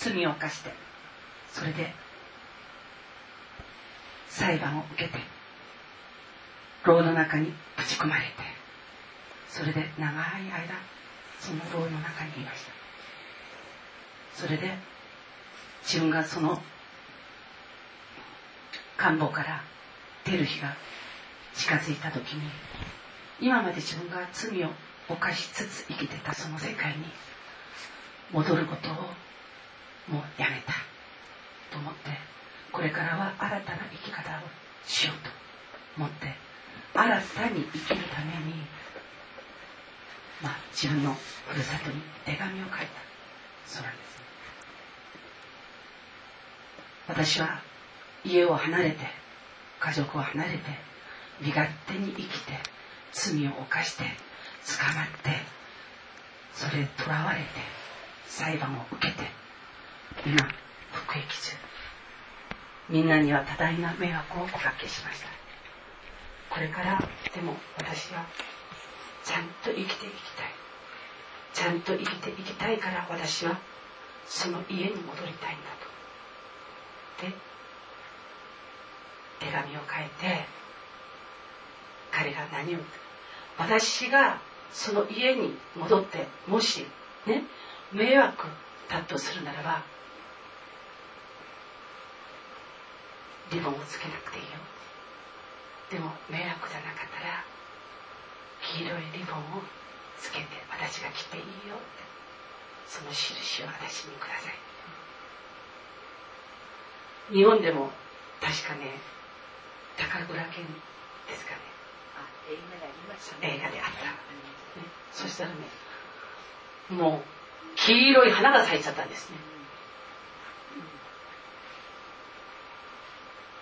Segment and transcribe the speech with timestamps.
[0.00, 0.70] 罪を犯して
[1.52, 1.92] それで
[4.28, 5.18] 裁判を受けて
[6.84, 8.28] 牢の中にぶち込まれて
[9.48, 10.14] それで長い
[10.50, 10.74] 間
[11.38, 12.80] その牢の中にいました。
[14.40, 14.70] それで
[15.82, 16.62] 自分がその
[18.96, 19.62] 官房から
[20.24, 20.74] 出る日が
[21.54, 22.42] 近づいた時に
[23.40, 24.68] 今まで自分が罪を
[25.08, 27.04] 犯しつつ生きてたその世界に
[28.32, 28.94] 戻ることを
[30.10, 30.72] もうやめた
[31.70, 32.10] と思って
[32.72, 34.42] これからは新たな生き方を
[34.86, 35.30] しようと
[35.96, 36.34] 思って
[36.94, 38.54] 新たに生きるために、
[40.42, 41.14] まあ、自分の
[41.46, 42.76] ふるさとに手紙を書いた。
[43.66, 44.24] そうなんですね。
[47.08, 47.60] 私は
[48.24, 48.98] 家を離れて
[49.78, 50.58] 家族を離れて
[51.40, 52.52] 身勝手に生きて
[53.12, 55.30] 罪を犯して捕まって
[56.52, 57.44] それ囚われて
[58.26, 59.39] 裁判を受けて
[60.26, 60.36] 今
[60.92, 61.56] 服役中
[62.88, 65.28] みんなには多大な迷惑をおかけしました。
[66.48, 66.98] これから
[67.32, 68.26] でも私は
[69.24, 69.94] ちゃんと生きていき
[70.36, 70.60] たい。
[71.52, 73.58] ちゃんと生きていきたいから私は
[74.26, 75.70] その家に戻りたいんだ
[77.18, 77.26] と。
[77.26, 77.34] で
[79.40, 80.44] 手紙を書いて
[82.10, 82.78] 彼が何を
[83.58, 84.40] 私が
[84.72, 86.86] その家に戻ってもし
[87.26, 87.44] ね
[87.92, 88.46] 迷惑
[88.88, 89.82] だとするならば
[93.50, 94.58] リボンをつけなくていいよ。
[95.90, 97.44] でも迷惑じゃなかったら
[98.62, 99.62] 黄色いリボンを
[100.18, 101.76] つけて私が着ていいよ。
[101.76, 101.84] って
[102.86, 104.54] その印を私にください。
[107.34, 107.90] 日本でも
[108.40, 108.98] 確かね
[109.96, 110.64] 高倉健
[111.28, 111.70] ですかね。
[112.50, 114.12] 映画であった、ね、
[115.12, 115.56] そしたらね
[116.90, 119.36] もう黄色い花が咲いちゃったんですね、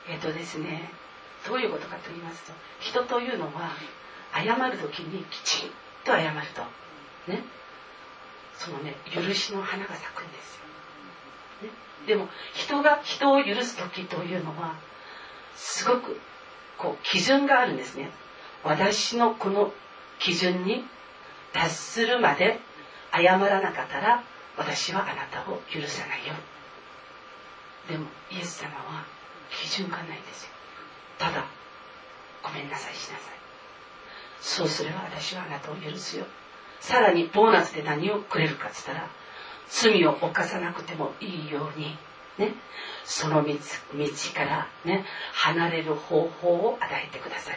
[0.08, 0.90] えっ、ー、とですね
[1.46, 3.70] どういうことかと言いますと人というのは
[4.32, 5.70] 謝る時にきちん
[6.04, 6.62] と謝ると。
[7.30, 7.42] ね。
[8.56, 10.62] そのね許しの花が咲くんですよ、
[12.08, 14.74] でも人が人を許す時というのは
[15.54, 16.20] すごく
[16.76, 18.10] こう基準があるんですね。
[18.64, 19.72] 私のこの
[20.18, 20.84] 基準に
[21.52, 22.58] 達するまで
[23.12, 24.24] 謝らなかったら
[24.56, 26.34] 私はあなたを許さないよ。
[27.88, 29.04] でもイエス様は
[29.50, 30.50] 基準がないですよ。
[31.18, 31.44] ただ
[32.42, 33.38] ごめんなさいしなさい。
[34.40, 36.26] そうすれば私はあなたを許すよ。
[36.80, 39.08] さらにボーナスで何をくれるかっつったら
[39.68, 41.96] 罪を犯さなくてもいいように
[42.38, 42.54] ね。
[43.04, 43.54] その道
[44.34, 47.52] からね離れる方法を与えてくださ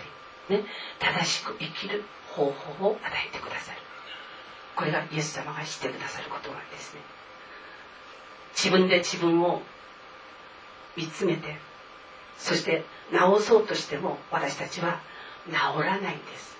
[0.49, 0.65] りね。
[0.99, 3.77] 正しく生きる方法を与えてくださる
[4.75, 7.01] これがイエス様がしてくださることなんですね。
[8.53, 9.61] 自分で自分を
[10.97, 11.57] 見つめて
[12.41, 14.99] そして治そうとしても私たちは
[15.47, 15.53] 治
[15.83, 16.57] らないんです。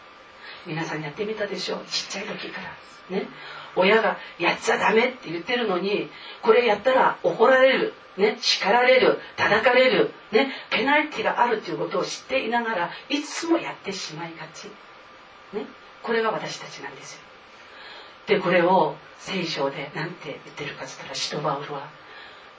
[0.67, 1.85] 皆さんやってみたでしょう。
[1.87, 3.17] ちっちゃい時から。
[3.17, 3.27] ね。
[3.75, 6.09] 親がやっちゃダメって言ってるのに
[6.43, 7.93] これやったら怒られる。
[8.17, 9.19] ね、叱られる。
[9.37, 14.65] 叩かれる、ね、ペナルティがあるということを知っていながらいつもやってしまいがち、
[15.57, 15.65] ね、
[16.03, 17.21] これが私たちなんですよ。
[18.27, 21.89] でこれを聖書で何て言ってるかっつったらシトバウルは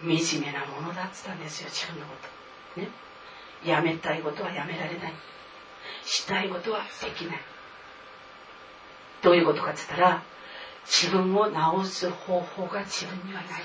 [0.00, 1.68] 惨めなものだっつったんですよ。
[1.70, 2.14] 自分のこ
[2.74, 2.80] と。
[2.80, 2.88] ね。
[3.64, 5.12] やめたいことはやめられない。
[6.04, 7.40] したいことはできない。
[9.22, 10.22] どういうことかっつったら
[10.84, 13.62] 自分を治す方法が自分にはない。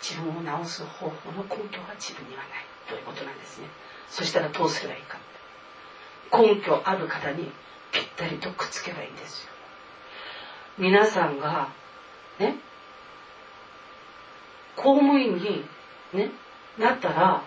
[0.00, 2.72] 自分を治す方法の根拠が自分にはない。
[2.88, 3.68] ということなんですね。
[4.08, 5.18] そしたらどうすればいいか
[6.32, 7.50] 根拠ある方に
[7.92, 9.52] ぴったりとくっつけばいいんですよ。
[10.78, 11.68] 皆さんが
[12.38, 12.56] ね
[14.76, 15.64] 公務員に、
[16.12, 16.30] ね、
[16.78, 17.42] なったら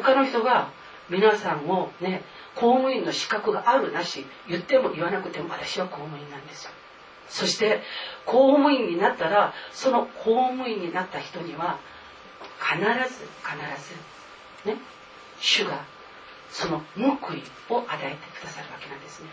[0.00, 0.70] 他の人が
[1.10, 2.22] 皆さんをね
[2.54, 6.70] 公務員の資格があるなし言っても言わなくても私は公務員なんですよ。
[7.28, 7.82] そして
[8.26, 11.78] 公務員になったらその公務員になった人には
[12.58, 13.56] 必ず必
[14.64, 14.78] ずね
[15.40, 15.84] 主が
[16.50, 19.28] その報いを与えてくださるわけなんですね。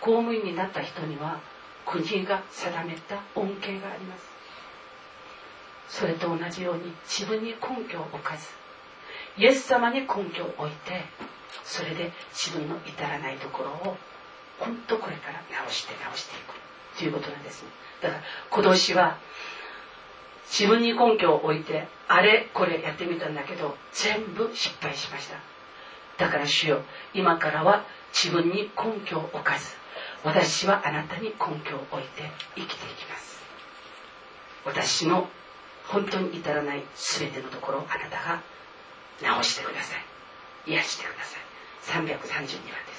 [0.00, 1.40] 公務員になった人には
[1.84, 4.28] 国が定めた恩恵があります。
[5.88, 8.57] それと同じように自分に根拠を置かず
[9.38, 11.04] イエス様に根拠を置いて
[11.64, 13.96] それで自分の至らないところを
[14.58, 16.54] 本当これから直して直していく
[16.98, 17.62] ということなんです。
[17.62, 17.68] ね
[18.02, 19.18] だから今年は
[20.50, 25.36] 自分に根拠を置いてあれこれやってみたんだけど全部失敗しました。
[26.24, 26.82] だから主よ
[27.14, 29.76] 今からは自分に根拠を置かず
[30.24, 32.22] 私はあなたに根拠を置いて
[32.56, 33.40] 生きていきます。
[34.64, 35.28] 私の
[35.86, 38.42] 本当に至らない全てのところをあなたが
[39.20, 40.04] 直してください。
[40.70, 41.40] 癒してください。
[42.04, 42.97] 332番です。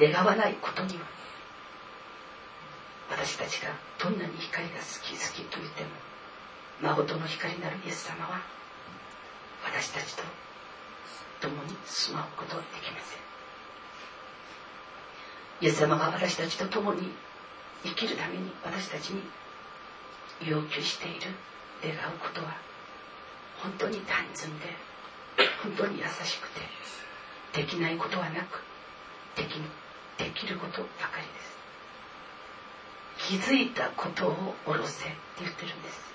[0.00, 1.04] 願わないことには。
[3.10, 5.90] 私たちがどんなに光が好き好きと言っても
[6.80, 8.40] 誠の光なるイエス様は
[9.64, 10.22] 私たちと
[11.40, 13.20] 共に住まうことはできません。
[15.60, 17.10] イエス様が私たちと共に
[17.84, 19.22] 生きるために私たちに
[20.46, 21.20] 要求している
[21.82, 22.56] 願うことは
[23.62, 24.66] 本当に単純で
[25.62, 26.60] 本当に優しくて
[27.60, 28.62] できないことはなく
[29.36, 29.58] でき
[30.20, 31.26] できることばかり
[33.26, 33.50] です。
[33.50, 36.10] 気づいたことを下ろせって言ってるんです。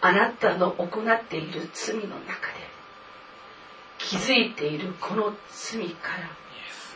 [0.00, 2.28] あなたの行っている罪の中で
[3.98, 6.10] 気づいているこの罪か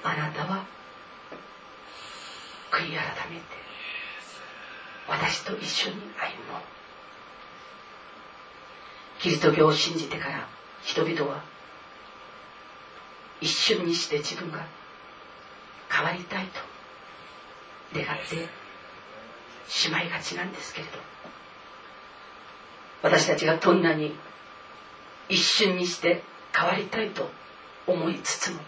[0.04, 0.64] らあなたは
[2.70, 3.42] 悔い改めて
[5.08, 6.00] 私と一緒に歩
[6.52, 6.62] もう。
[9.20, 10.48] キリスト教を信じてから
[10.82, 11.44] 人々は
[13.42, 14.64] 一瞬にして自分が
[15.90, 16.60] 変わりたいと
[17.98, 18.48] 願って
[19.68, 20.92] しまいがちなんですけれど
[23.02, 24.14] 私たちがどんなに
[25.28, 26.22] 一瞬にして
[26.54, 27.28] 変わりたいと
[27.88, 28.60] 思いつつも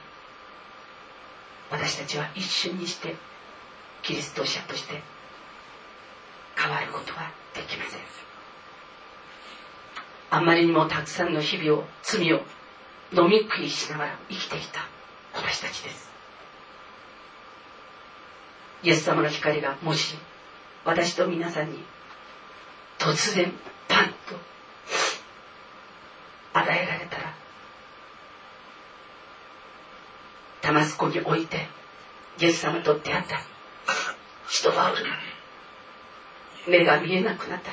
[1.70, 3.14] 私たちは一瞬にして
[4.02, 5.00] キリスト者として
[6.56, 8.00] 変わることはできません。
[10.30, 12.42] あんまりにもたくさんの日々を罪を
[13.12, 14.80] 飲み食いしながら生きてきた。
[15.34, 16.10] 私たちです。
[18.82, 20.16] イエス様の光がもし
[20.84, 21.78] 私と皆さんに
[22.98, 23.52] 突然
[23.88, 24.12] パンと
[26.52, 27.34] 与えられたら
[30.60, 31.66] タマスコに置いて
[32.38, 33.40] イエス様と出会った。
[34.48, 35.04] 人はおる
[36.68, 37.72] 目が見えなくなった。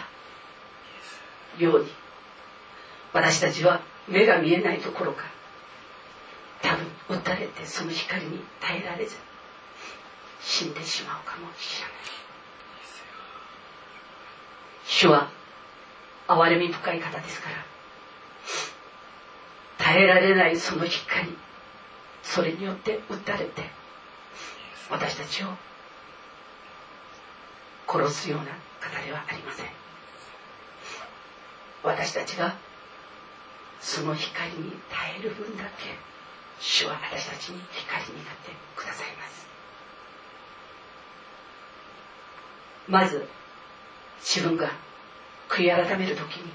[1.63, 1.91] ように
[3.13, 5.23] 私たちは目が見えないところか
[6.61, 9.15] 多分打たれてその光に耐えられず
[10.41, 11.91] 死んでしまうかもしれない。
[14.85, 15.31] 主は
[16.27, 17.55] 憐れみ深い方ですから
[19.77, 21.35] 耐えられないその光
[22.23, 23.63] それによって打たれて
[24.89, 25.47] 私たちを
[27.87, 28.45] 殺すような
[28.79, 29.65] 方ではありません。
[31.83, 32.55] 私たちが
[33.81, 35.97] その光に耐える分だけ
[36.59, 39.47] 主は私たちに光になってくださいます。
[42.87, 43.27] まず
[44.19, 44.71] 自分が
[45.49, 46.51] 悔い改める時に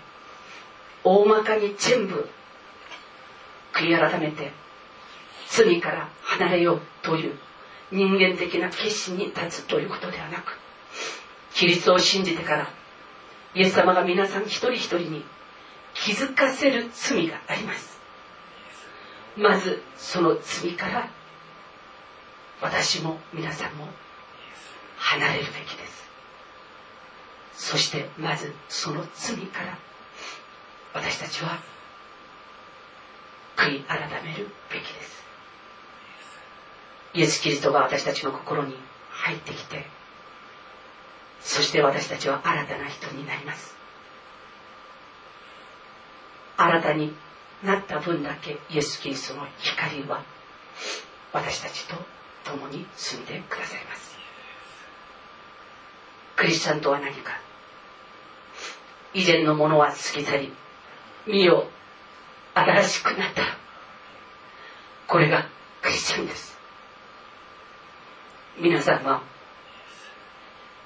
[1.02, 2.28] 大まかに全部
[3.72, 4.52] 悔い改めて
[5.48, 7.36] 罪から離れようという
[7.90, 10.58] 人間的な決心に立つということではなく
[11.54, 12.68] キリストを信じてから
[13.54, 15.24] イエス様が皆さん一人一人に
[16.06, 17.98] 気づかせる罪があります。
[19.36, 21.10] まずその罪から
[22.62, 23.88] 私も皆さんも
[24.98, 26.08] 離れるべきです。
[27.54, 29.76] そしてまずその罪から
[30.94, 31.58] 私たちは
[33.56, 35.24] 悔い改めるべきです。
[37.14, 38.76] イエス・キリストが私たちの心に
[39.10, 39.84] 入ってきて
[41.40, 43.75] そして私たちは新たな人になります。
[46.56, 47.14] 新たに
[47.62, 50.22] なった分だけイエス・キリストの光は
[51.32, 51.96] 私たちと
[52.44, 54.16] 共に住んでくださいます。
[56.36, 57.32] クリスチャンとは何か。
[59.14, 60.52] 以前のものは過ぎ去り
[61.26, 61.68] 見よ
[62.54, 63.42] 新しくなった。
[65.06, 65.46] これが
[65.82, 66.56] クリスチャンです。
[68.58, 69.22] 皆さんは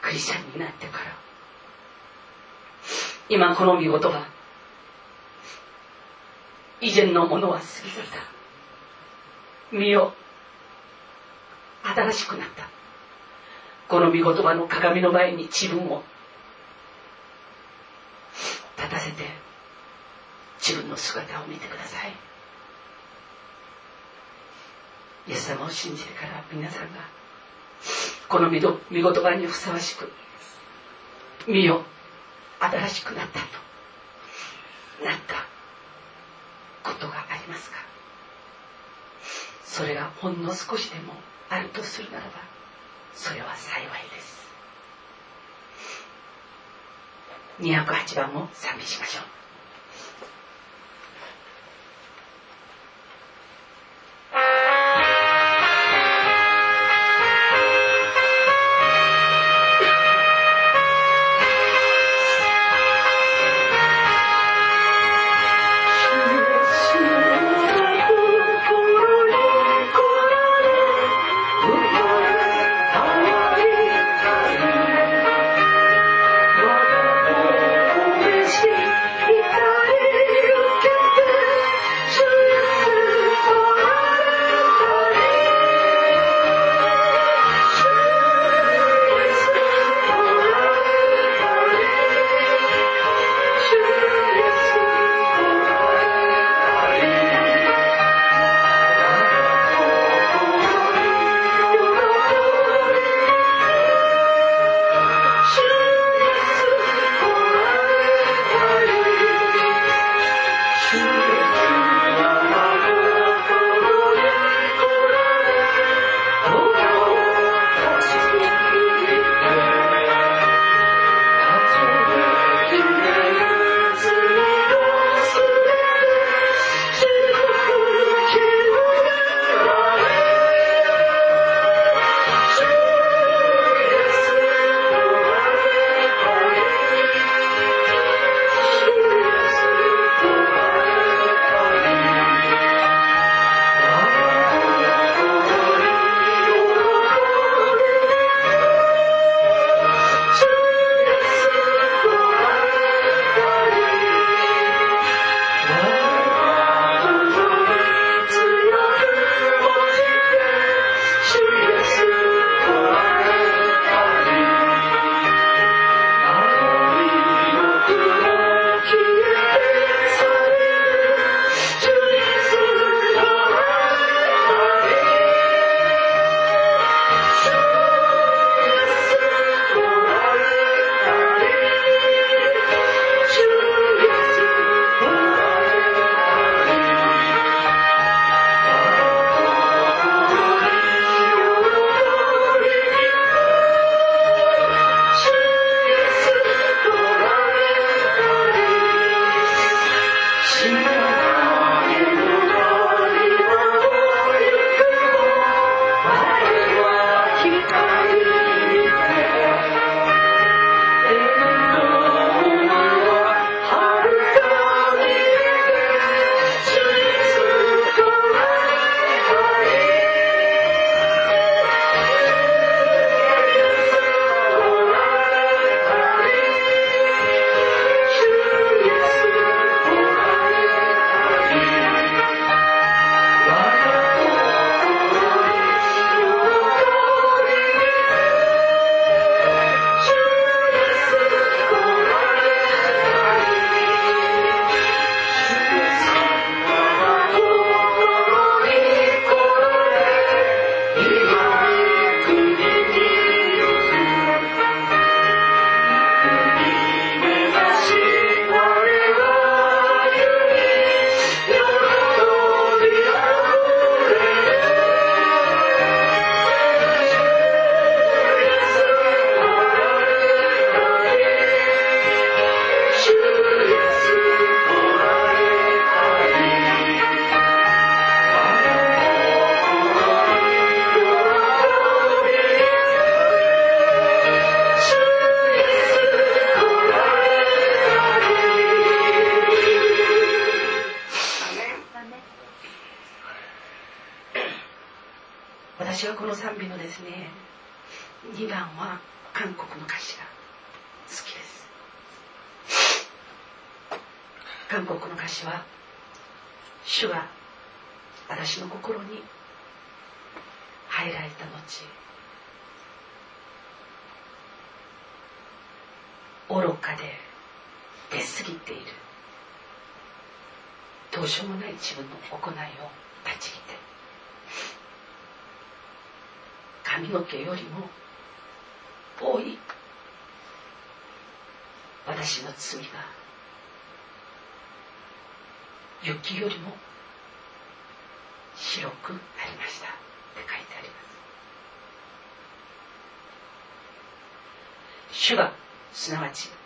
[0.02, 1.04] クリスチャンになってから
[3.28, 4.26] 今この見事は
[6.81, 8.05] 以前のものは過ぎ去っ
[9.71, 9.77] た。
[9.77, 10.14] 見よ
[11.83, 12.69] 新しくなった。
[13.88, 16.03] この御言葉の鏡の前に自分を
[18.77, 19.25] 立たせて
[20.59, 22.12] 自分の姿を見てください。
[25.29, 27.01] イエス様を信じてから皆さんが
[28.29, 30.11] この御言葉にふさわしく
[31.47, 31.83] 見よ
[32.59, 33.40] 新しくなった
[35.01, 35.49] となった。
[36.83, 37.79] ことがありますか？
[39.64, 41.14] それがほんの少しでも
[41.49, 42.31] あるとするならば
[43.14, 44.40] それは幸いです。
[47.61, 49.39] 208番も賛美しましょう。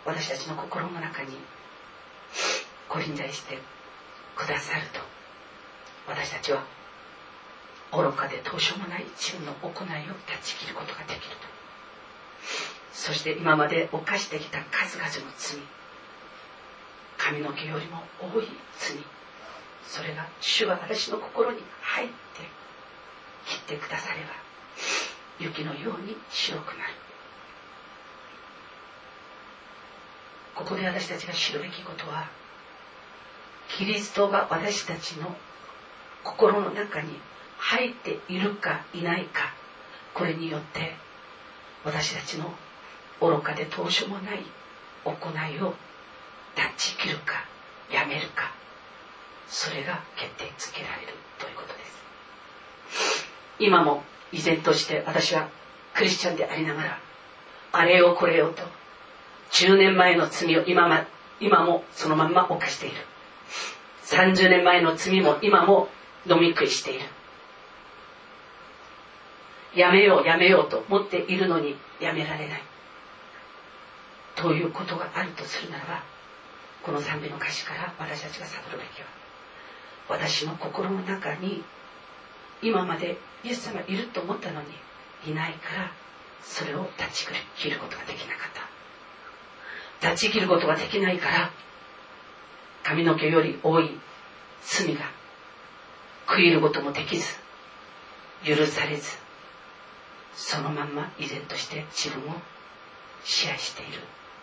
[0.05, 1.37] 私たちの心の中に
[2.87, 3.57] ご臨在して
[4.35, 4.99] くださると。
[6.07, 6.63] 私たちは
[7.91, 11.47] 愚かでどうしようもない自分の行いを断ち切ることができると。
[12.93, 15.59] そして今まで犯してきた数々の罪。
[17.17, 18.97] 髪の毛よりも多い罪。
[19.87, 22.13] それが主が私の心に入って
[23.47, 24.27] 切ってくだされば
[25.39, 27.04] 雪のように白くなる。
[30.55, 32.29] ここで私たちが知るべきことは
[33.67, 35.35] キリストが私たちの
[36.23, 37.19] 心の中に
[37.57, 39.53] 入っているかいないか
[40.13, 40.95] これによって
[41.83, 42.53] 私たちの
[43.19, 44.39] 愚かでどうしようもない
[45.03, 45.73] 行いを
[46.55, 47.45] 断ち切るか
[47.91, 48.53] やめるか
[49.47, 53.27] それが決定つけられるということです。
[53.59, 55.49] 今も依然として私は
[55.93, 56.99] クリスチャンでありながら
[57.71, 58.63] あれよこれよと
[59.55, 61.07] 10年前の罪を今,、ま、
[61.39, 62.95] 今もそのまんま犯している。
[64.03, 65.87] 30年前の罪も今も
[66.29, 67.05] 飲み食いしている。
[69.73, 72.63] やめようやめようと思っているのにやめられない。
[74.35, 76.03] ということがあるとするならば
[76.83, 79.07] この賛美の歌詞から私たちが悟るべきは
[80.09, 81.63] 私の心の中に
[82.61, 84.67] 今までイエス様いると思ったのに
[85.25, 85.91] いないから
[86.43, 88.74] それを断ち切ることができなかった。
[90.01, 91.51] 断ち切ることができないから
[92.83, 93.99] 髪の毛より多い
[94.61, 95.01] 罪が
[96.27, 97.25] 食い入ることもできず
[98.43, 99.17] 許されず
[100.35, 102.35] そのまんま依然として自分を
[103.23, 103.93] 支配している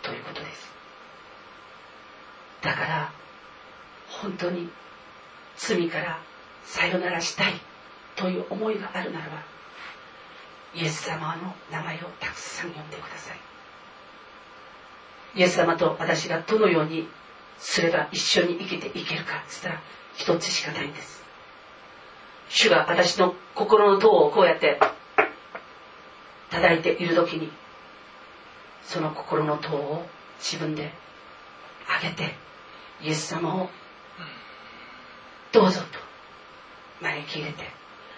[0.02, 0.72] ということです。
[2.62, 3.12] だから
[4.08, 4.70] 本当に
[5.56, 6.18] 罪から
[6.64, 7.54] さよならしたい
[8.16, 9.42] という思いがあるならば
[10.74, 13.51] イエス様の名前をたくさん呼んでください。
[15.34, 17.08] イエス様と私がどのように
[17.58, 19.80] すれば一緒に生きていけるかっつったら
[20.16, 21.22] 一つしかないんです。
[22.48, 24.78] 主が私の心の塔をこうやって
[26.50, 27.50] 叩いている時に
[28.84, 30.06] その心の塔を
[30.38, 30.92] 自分で
[32.02, 32.34] 上げて
[33.00, 33.70] イエス様を
[35.50, 35.86] どうぞと
[37.00, 37.64] 招き入れて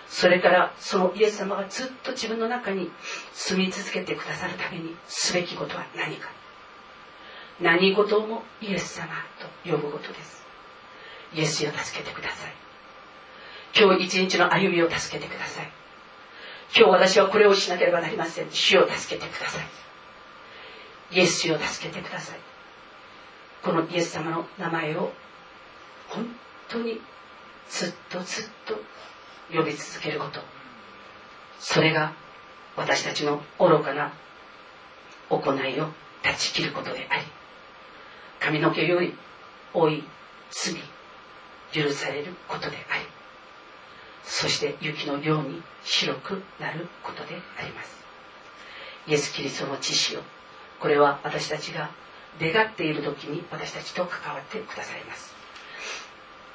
[0.09, 2.91] それからそのイエス様がずっと自分の中に
[3.33, 6.29] 住み続けてくださるためにすべきことは何か。
[7.61, 9.09] 何事もイエス様
[9.65, 10.45] と呼ぶことです。
[11.35, 12.53] イエスを助けてください。
[13.77, 15.71] 今日一日の歩みを助けてください。
[16.77, 18.51] 今日私はこれをしなければなりません。
[18.51, 19.65] 主を助けてください。
[21.17, 22.39] イエスを助けてください。
[23.63, 25.13] このイエス様の名前を
[26.09, 26.27] 本
[26.69, 27.01] 当に
[27.69, 28.81] ずっとずっと
[29.53, 30.41] 呼び続けること。
[31.61, 32.13] それが
[32.77, 34.13] 私たちの愚かな
[35.31, 35.89] 行いを
[36.23, 37.23] 断ち切ることであり。
[38.45, 39.15] 髪の毛より
[39.73, 40.05] 多い
[40.51, 40.75] 罪
[41.73, 43.07] 許されることであり
[44.23, 48.05] そして雪のように白くなることであります。
[49.07, 50.21] イエス・キリストの知識を
[50.81, 51.91] これは私たちが
[52.41, 55.35] 願っている時に私たちと関わってくださいます。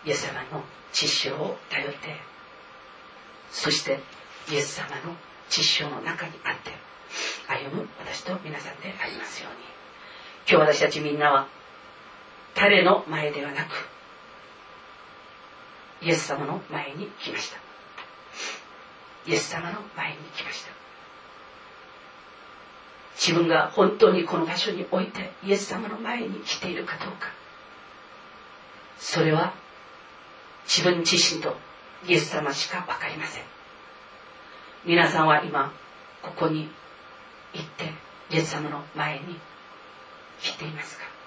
[0.06, 1.98] イエス様の知識を頼って
[3.52, 4.00] そして
[4.52, 5.16] イエス様の
[5.50, 6.72] 知識の中にあって
[7.48, 9.70] 歩む私と皆さんでありますように。
[10.50, 11.59] 今日私たちみんなは
[12.56, 13.88] 誰の前ではなく
[16.02, 17.58] イエス様の前に来ました。
[19.28, 20.72] イエス様の前に来ました。
[23.16, 27.28] 自分が本当にこの場所においてイエス様の前に来ているかどうか。
[28.98, 29.54] それは
[30.66, 31.58] 自分自身と
[32.08, 33.44] イエス様しか分かりません。
[34.86, 35.74] 皆さんは今
[36.22, 36.70] ここに
[37.54, 37.94] 行って
[38.32, 39.38] イエス様の前に
[40.40, 41.19] 来ていますか？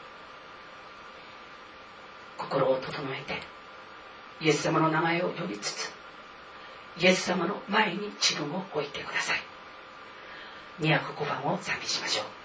[2.48, 3.40] 心を整えて
[4.40, 5.92] イエス様の名前を呼びつつ
[7.00, 9.38] イエス様の前に自分を置いてください。
[10.80, 12.41] 205番を賛美しましょう。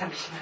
[0.00, 0.39] 寂しい。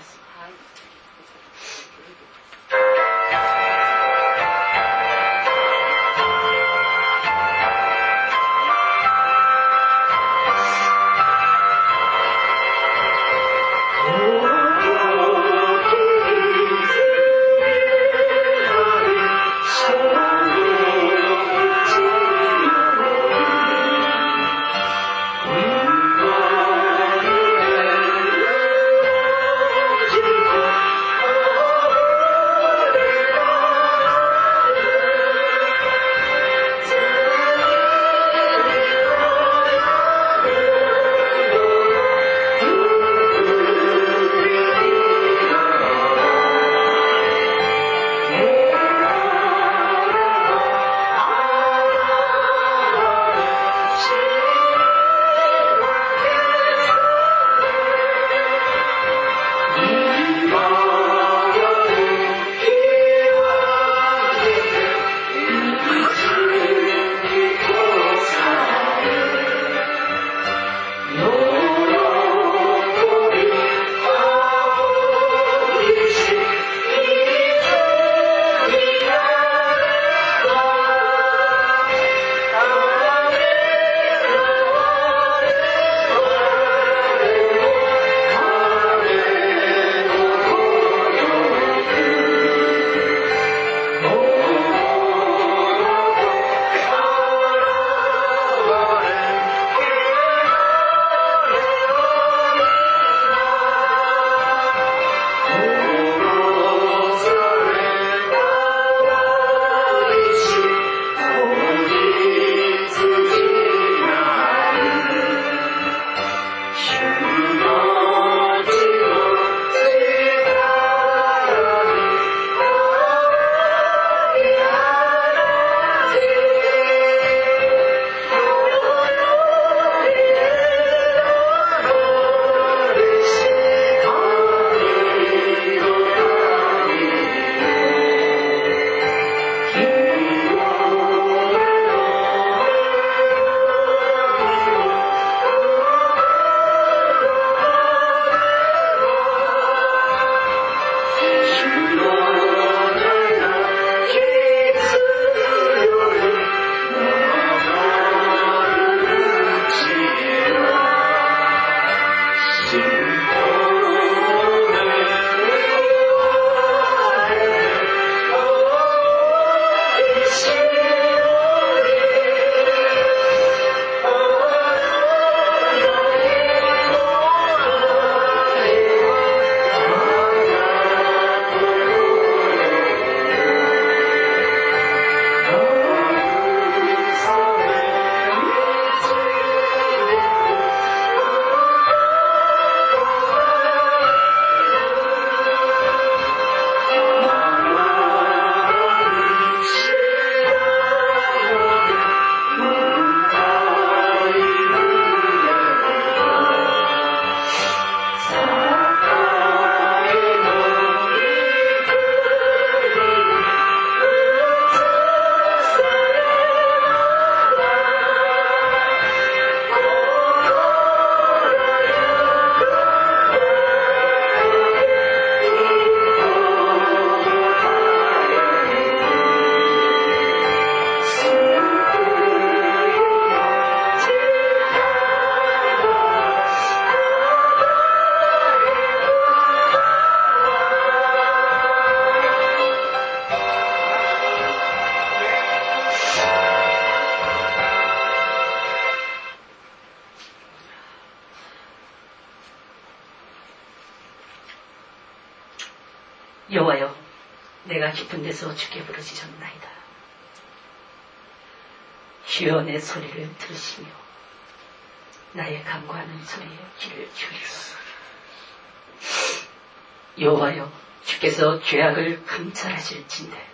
[271.69, 273.47] 죄악을 감찰하실진데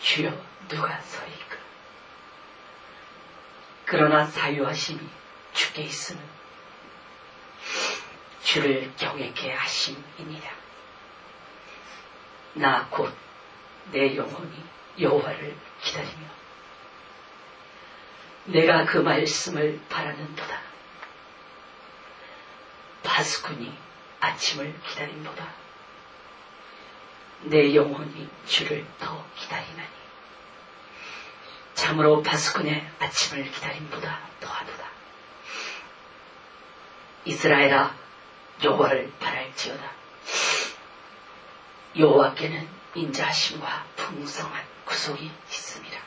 [0.00, 0.30] 주여
[0.68, 1.56] 누가 서이까
[3.86, 5.00] 그러나 사유하심이
[5.54, 6.22] 주께 있으면
[8.42, 10.50] 주를 경외케 하심이니라.
[12.56, 13.14] 나 곧
[13.92, 14.62] 내 영혼이
[15.00, 16.26] 여호와를 기다리며
[18.44, 20.60] 내가 그 말씀을 바라는도다.
[23.04, 23.74] 바스쿠니
[24.20, 25.67] 아침을 기다림보다
[27.42, 29.88] 내 영혼이 주를 더 기다리나니
[31.74, 34.88] 참으로 바스군의 아침을 기다림보다 더하도다.
[37.24, 37.94] 이스라엘아
[38.64, 39.92] 여호와를 바랄지어다.
[41.96, 46.00] 여호와께는 인자하심과 풍성한 구속이 있습니다.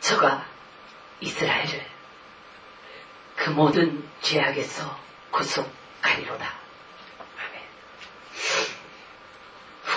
[0.00, 0.46] 저가
[1.20, 1.86] 이스라엘을
[3.36, 4.98] 그 모든 죄악에서
[5.30, 6.65] 구속하리로다.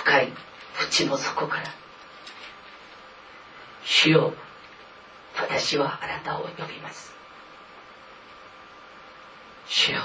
[0.10, 0.34] 深い
[0.74, 1.66] 淵の底から。
[3.84, 4.34] 主よ
[5.36, 7.14] 私はあなたを呼びます。
[9.68, 10.02] 主よ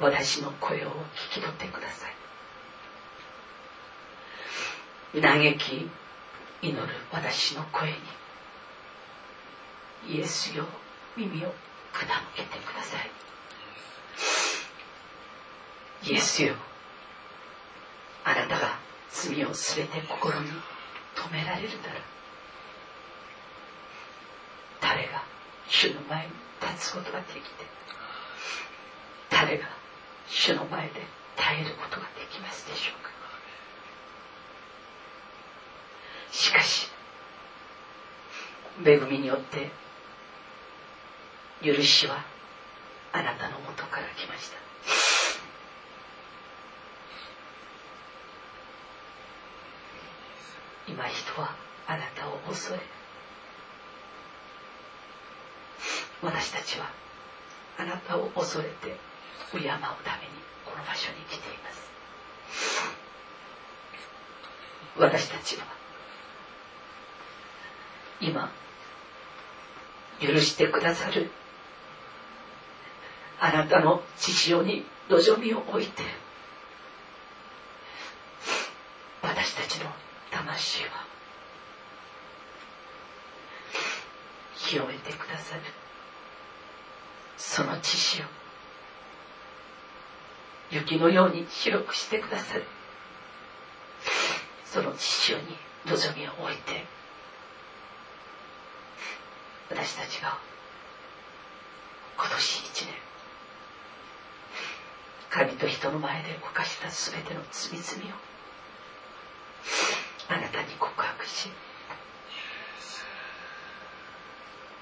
[0.00, 0.90] 私の声を
[1.32, 2.06] 聞き取ってくださ
[5.14, 5.20] い。
[5.20, 5.90] 嘆き
[6.62, 7.96] 祈る私の声に
[10.16, 10.64] イエスよ
[11.14, 11.52] 耳を
[11.92, 13.10] 傾けてください。
[16.10, 16.54] イエスよ
[18.24, 18.78] あなたが
[19.10, 20.48] 罪をすべて心に
[21.14, 21.94] 止められるなら
[24.80, 25.22] 誰が
[25.68, 27.42] 主の前に立つことができて
[29.30, 29.64] 誰が
[30.28, 31.00] 主の前で
[31.36, 33.10] 耐えることができますでしょうか。
[36.30, 36.90] しかし
[38.84, 39.70] 恵みによって
[41.62, 42.24] 許しは
[43.12, 44.71] あなたのもとから来ました。
[50.88, 51.54] 今人は
[51.86, 52.80] あなたを恐れ
[56.22, 56.90] 私たちは
[57.78, 58.96] あなたを恐れて
[59.50, 59.80] 敬うために
[60.64, 61.82] この場所に来ています。
[64.96, 65.64] 私たちは
[68.20, 68.50] 今
[70.20, 71.30] 許してくださる
[73.40, 76.02] あなたの血潮に望みを置いて
[79.22, 79.90] 私たちの
[80.30, 80.90] 魂は
[84.72, 85.60] 清めてくださる。
[87.36, 88.24] その血潮。
[90.70, 92.64] 雪のように白くしてくださる。
[94.64, 96.86] その血潮に望みを置いて
[99.68, 100.38] 私たちが
[102.16, 102.94] 今年一年
[105.28, 108.18] 神と人の前で犯した全ての罪々を
[110.30, 111.50] あなたに告白し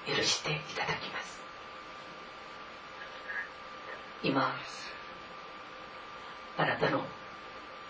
[0.07, 1.41] 許していただきます。
[4.23, 4.55] 今
[6.59, 6.99] あなたの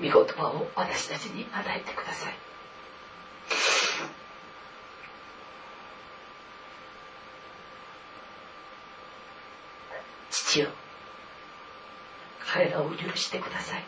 [0.00, 2.34] 御言葉を私たちに与えてください。
[10.30, 10.68] 父よ
[12.52, 13.84] 彼らを許してください。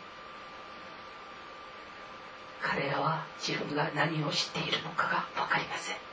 [2.61, 6.12] 彼らは自分が何を知っているのかが分かりません。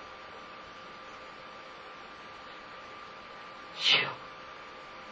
[3.80, 4.10] 主よ。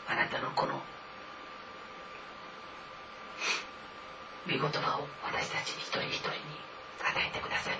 [0.06, 0.74] あなたのこの
[4.46, 6.36] 御言葉を私たち一人一人に
[7.00, 7.78] 与えてください。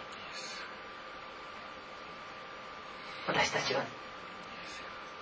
[3.27, 3.85] 私たちは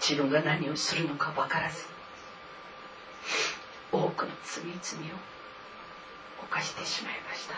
[0.01, 1.85] 自分が何をするのか分からず
[3.91, 5.15] 多くの罪罪を
[6.43, 7.55] 犯してしまいました。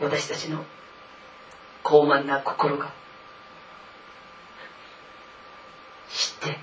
[0.00, 0.64] 私たちの
[1.82, 2.92] 傲慢な心が
[6.08, 6.58] 知って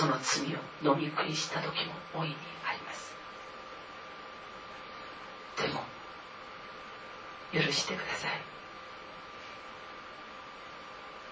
[0.00, 2.34] その罪を飲み食いした時も大いに
[2.66, 3.14] あります。
[5.58, 5.82] でも
[7.52, 8.30] 許してください。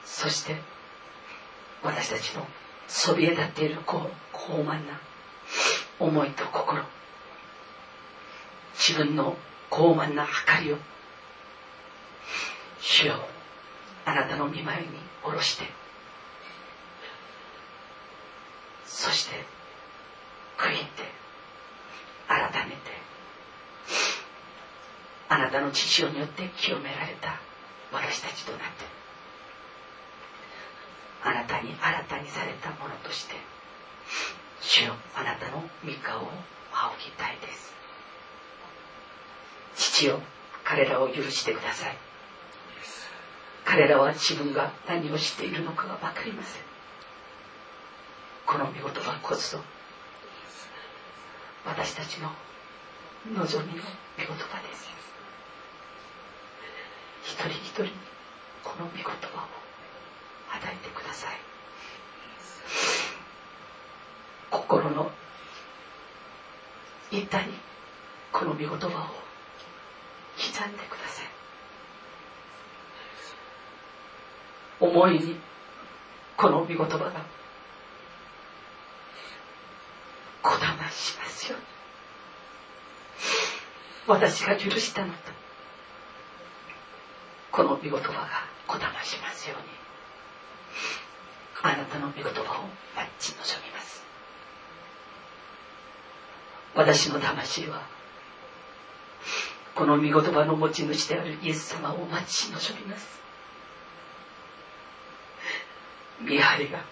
[0.05, 0.57] そして
[1.83, 2.47] 私たちの
[2.89, 5.01] そびえ立っているこう傲慢な
[5.99, 6.83] 思いと心。
[8.75, 9.35] 自分の
[9.71, 10.77] 傲慢な計りを
[12.83, 13.15] 主よ
[14.05, 14.89] あなたの見舞いに
[15.23, 15.88] 下ろして
[18.99, 19.45] そして
[20.59, 21.05] 悔いて
[22.27, 22.79] 改めて
[25.29, 27.39] あなたの父親によって清められた
[27.93, 28.85] 私たちとなって
[31.23, 33.37] あなたに新たにされたものとして
[34.61, 36.31] 主よあなたの御顔を
[36.73, 37.73] 仰ぎたいです。
[39.77, 40.21] 父よ
[40.65, 41.97] 彼らを許してください。
[43.65, 46.68] 彼らは自分が何をしているのかが分かりません。
[48.49, 49.59] この御言葉こそ
[51.67, 52.31] 私たちの
[53.35, 54.89] 望みの御言葉です。
[57.25, 57.91] 一人一人に
[58.65, 59.15] この御言葉を
[60.57, 61.33] 与えてください。
[64.51, 65.11] 心の
[67.13, 67.53] 板に
[68.33, 71.27] この御言葉を刻んでください。
[74.81, 75.37] 思いに
[76.39, 77.38] この御言葉が
[80.43, 81.59] こだましますよ。
[84.07, 85.19] 私が許したのと。
[87.51, 88.29] この御言葉が
[88.67, 89.79] こだましますように。
[91.61, 92.65] あなたの御言葉を
[92.97, 94.03] 待ち望みます。
[96.75, 97.83] 私の魂は
[99.75, 103.21] この御言葉の持ち主であるイエス様を待ち望みます。
[106.21, 106.85] 見張りが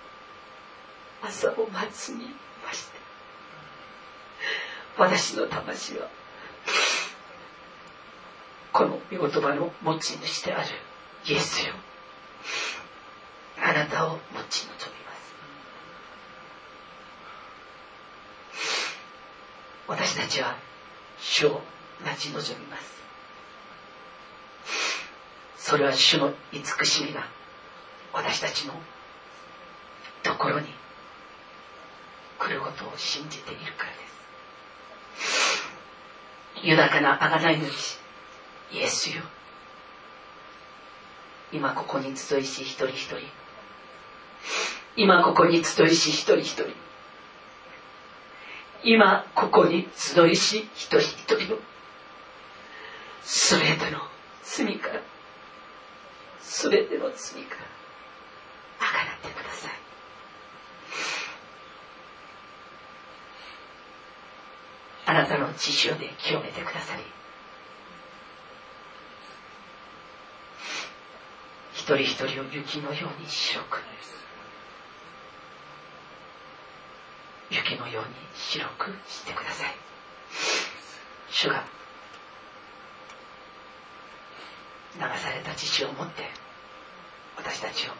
[1.22, 2.34] 朝を待つに
[4.98, 6.08] 私の魂は
[8.72, 10.68] この御言葉の持ち主である
[11.26, 11.72] イエスよ。
[13.58, 14.18] あなたを持
[14.48, 15.34] ち望みます。
[19.88, 20.56] 私たちは
[21.18, 21.62] 主を
[22.04, 22.96] 待ち望みます。
[25.56, 27.26] それは主の慈しみが
[28.12, 28.74] 私たちの
[30.22, 30.66] ところに
[32.38, 34.05] 来ることを信じているからです。
[36.62, 37.98] 豊かな贖い主
[38.72, 39.22] イエスよ。
[41.52, 43.18] 今ここに集いし一人一人。
[44.96, 46.64] 今ここに集いし一人一人。
[48.82, 51.58] 今ここに集いし一人一人の。
[53.22, 54.00] 全ての
[54.42, 55.00] 罪から。
[56.40, 57.66] 全ての罪から。
[58.80, 59.85] あがなってください。
[65.06, 67.02] あなたの知潮で清めてくださり
[71.72, 73.86] 一人一人を雪のように白く
[77.50, 79.74] 雪のように白くしてください。
[81.30, 81.64] 主が
[84.94, 86.22] 流された父を持って
[87.36, 87.92] 私たちを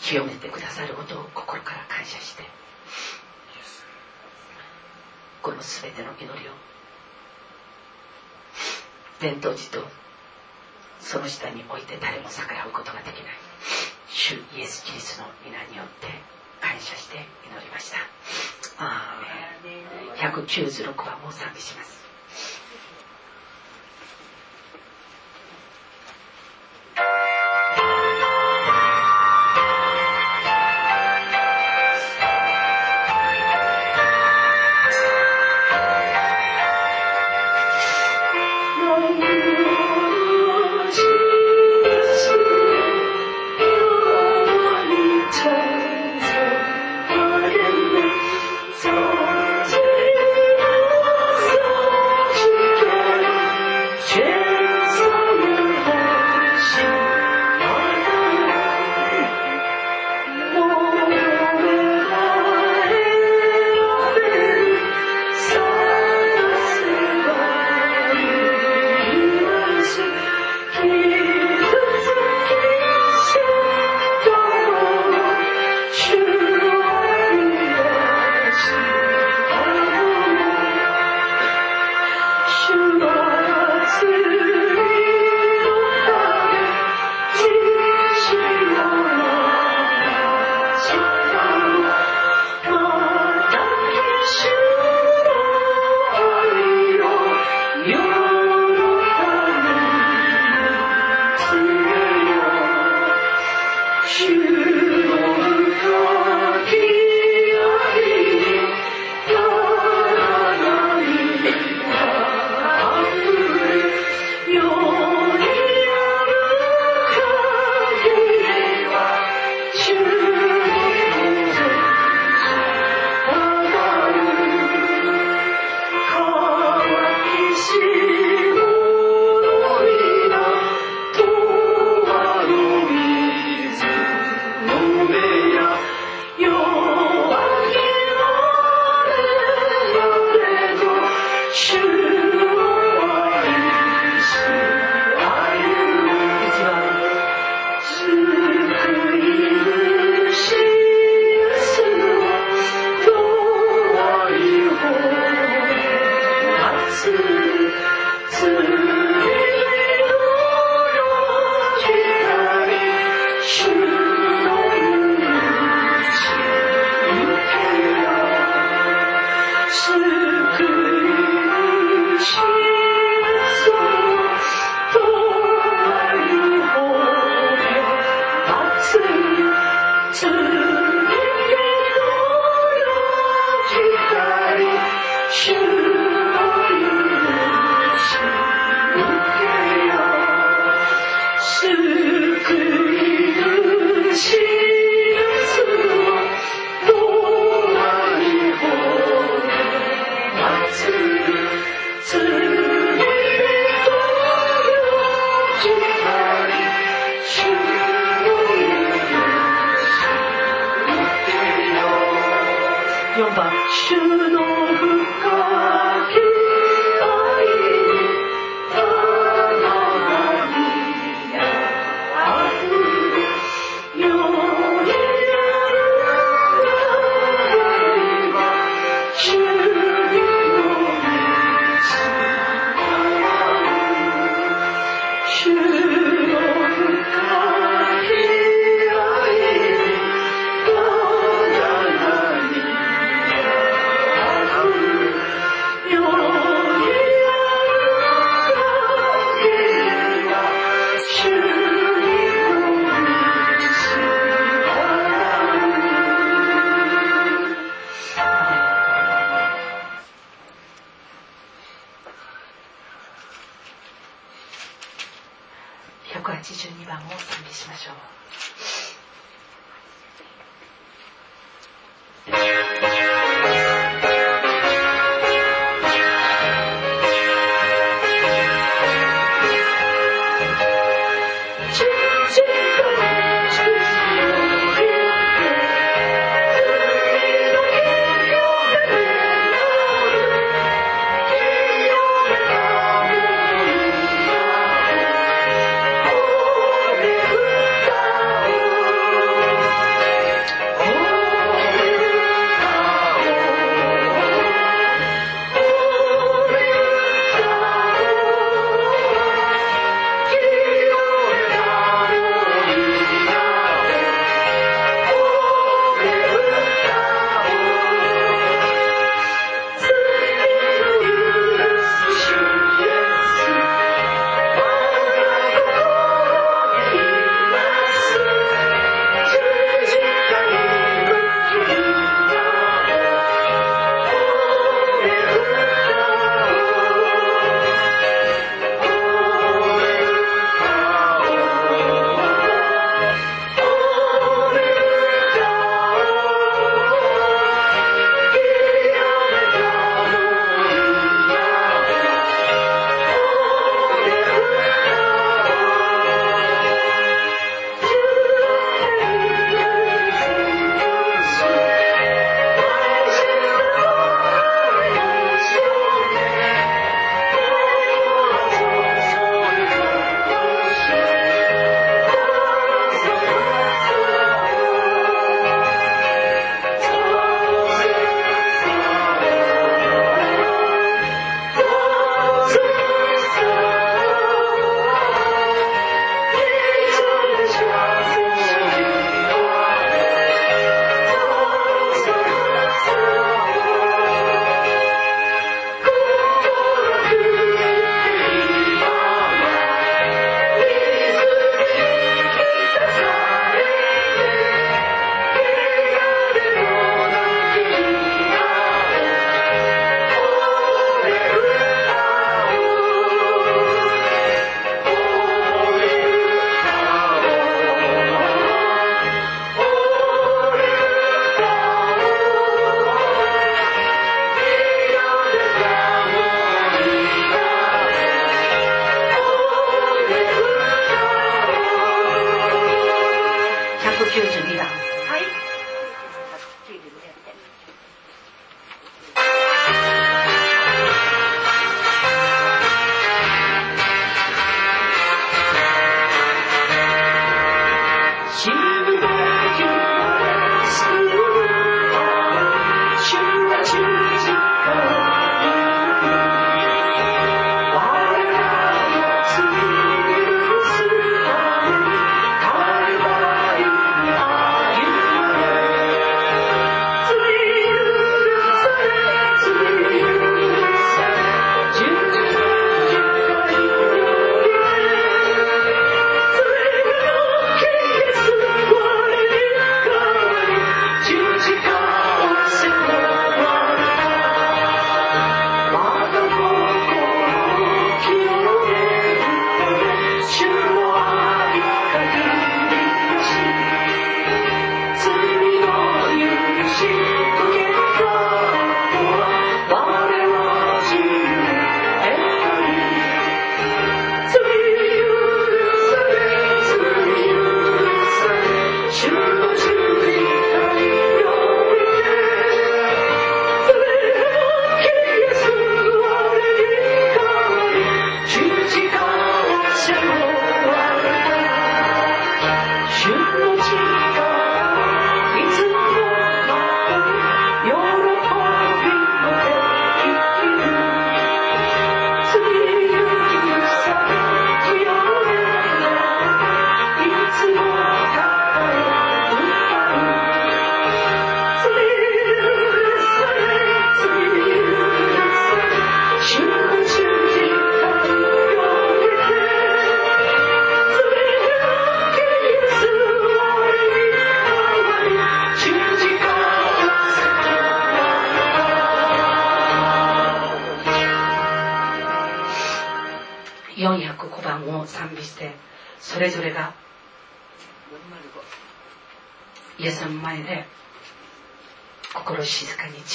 [0.00, 2.42] 清めてくださることを心から感謝して
[5.44, 6.52] この全ての祈りを。
[9.20, 9.88] 伝統寺と
[11.00, 13.32] その下に置いて誰も逆らうことができない。
[14.08, 16.08] 主イエス・キリストの皆によって
[16.62, 17.98] 感謝して祈りました。
[18.82, 19.84] アーメン。
[20.32, 22.00] 196番を賛美します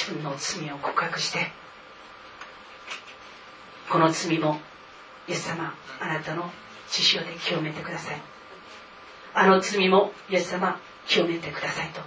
[0.09, 1.51] 自分の罪を告白して
[3.91, 4.59] この罪も
[5.27, 6.49] イエス様あなたの
[6.87, 8.21] 血潮で清めてください。
[9.35, 12.01] あの罪もイエス様清めてくださいと。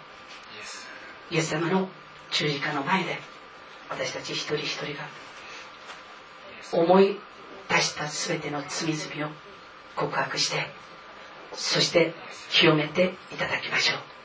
[1.31, 1.89] イエス様の
[2.33, 3.19] 十字架の前で
[3.89, 5.07] 私たち一人一人が
[6.73, 7.21] 思い
[7.69, 9.31] 出した全ての罪々を
[9.95, 10.71] 告白して
[11.53, 12.15] そして
[12.51, 14.22] 清めていただきましょう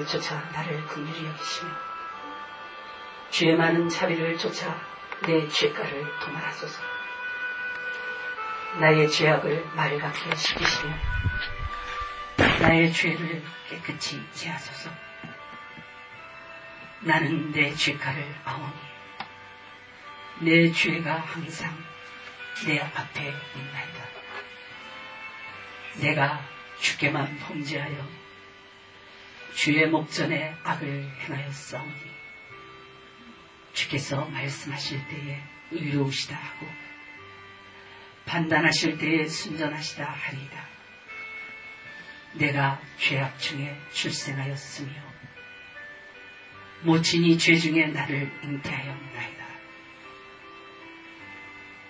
[0.00, 1.70] 자를 쫓아 나를 긍휼히 여기시며
[3.30, 4.80] 죄 많은 자비를 쫓아
[5.26, 6.82] 내 죄가를 도말하소서
[8.78, 10.94] 나의 죄악을 맑게 시키시며
[12.60, 14.90] 나의 죄를 깨끗이 제하소서
[17.00, 18.72] 나는 내 죄가를 아오니
[20.40, 21.76] 내 죄가 항상
[22.66, 24.04] 내 앞에 있나이다.
[25.96, 26.40] 내가
[26.78, 28.19] 주께만 범죄하여
[29.60, 31.92] 주의 목전에 악을 행하였사오니
[33.74, 35.38] 주께서 말씀하실 때에
[35.70, 36.66] 의로우시다 하고
[38.24, 40.66] 판단하실 때에 순전하시다 하리이다.
[42.36, 44.92] 내가 죄악 중에 출생하였으며
[46.84, 49.46] 모친이 죄 중에 나를 잉태하였나이다.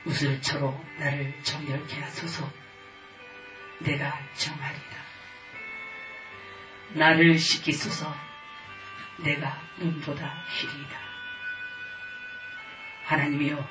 [0.06, 2.52] 우슬처로 나를 정결케 하소서
[3.78, 5.09] 내가 정하리다.
[6.93, 8.13] 나를 씻기소서
[9.17, 10.99] 내가 눈보다 희리다.
[13.05, 13.69] 하나님이여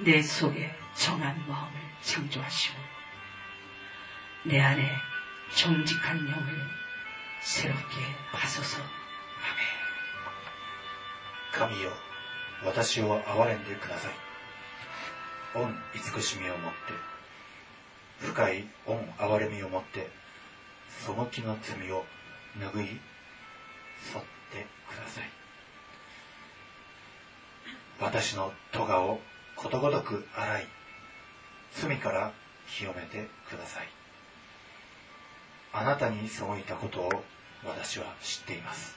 [0.00, 2.78] 내 속에 정한 마음을 창조하시고
[4.44, 4.96] 내 안에
[5.54, 6.70] 정직한 영을
[7.40, 8.00] 새롭게
[8.32, 8.80] 하소서.
[8.80, 9.78] 아멘.
[11.52, 11.90] 神よ
[12.64, 14.12] 私を憐れんでください
[15.54, 20.08] 御慈しみをもって深い御憐れみをもって
[21.05, 22.05] その気の罪を
[22.57, 22.99] 拭い
[24.11, 25.29] 去ってください。
[27.99, 29.19] 私の咎を
[29.55, 30.67] ことごとく洗い
[31.73, 32.31] 罪から
[32.67, 33.87] 清めてください。
[35.73, 37.23] あなたに背いたことを
[37.65, 38.95] 私は知っています。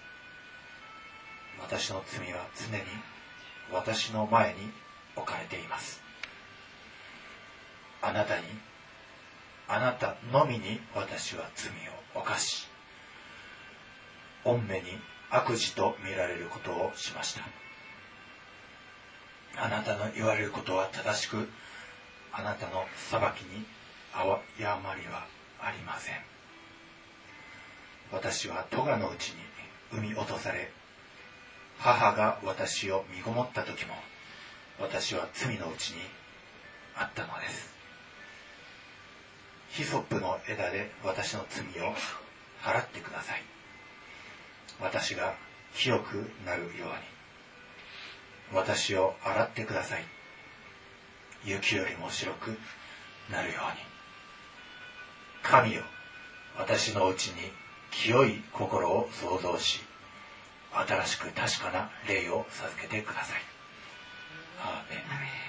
[1.61, 2.83] 私の罪は常に
[3.73, 4.71] 私の前に
[5.17, 6.03] 置かれています。
[8.03, 8.43] あなたに
[9.69, 11.71] あなたのみに私は罪
[12.17, 12.69] を犯し
[14.45, 14.85] 御目に
[15.31, 17.43] 悪事と見られることをしました。
[19.59, 21.49] あなたの言われることは正しく
[22.33, 23.65] あなたの裁きに
[24.15, 25.27] 誤りは
[25.61, 26.15] ありません。
[28.13, 29.37] 私は咎のうちに
[29.93, 30.71] 産み落とされ
[31.79, 33.95] 母が私を身ごもった時も
[34.81, 35.97] 私は罪のうちに
[36.97, 37.76] あったのです。
[39.71, 41.95] ヒソップの枝で私の罪を
[42.63, 43.43] 払ってください。
[44.81, 45.35] 私が
[45.75, 46.95] 清くなるように。
[48.53, 50.05] 私を洗ってください。
[51.45, 52.59] 雪よりも白く
[53.31, 53.97] なるように。
[55.43, 55.83] 神よ
[56.59, 57.53] 私のうちに
[57.93, 59.81] 清い心を創造し
[60.73, 63.41] 新しく確かな霊を授けてください。
[64.61, 64.97] アーメ
[65.43, 65.46] ン。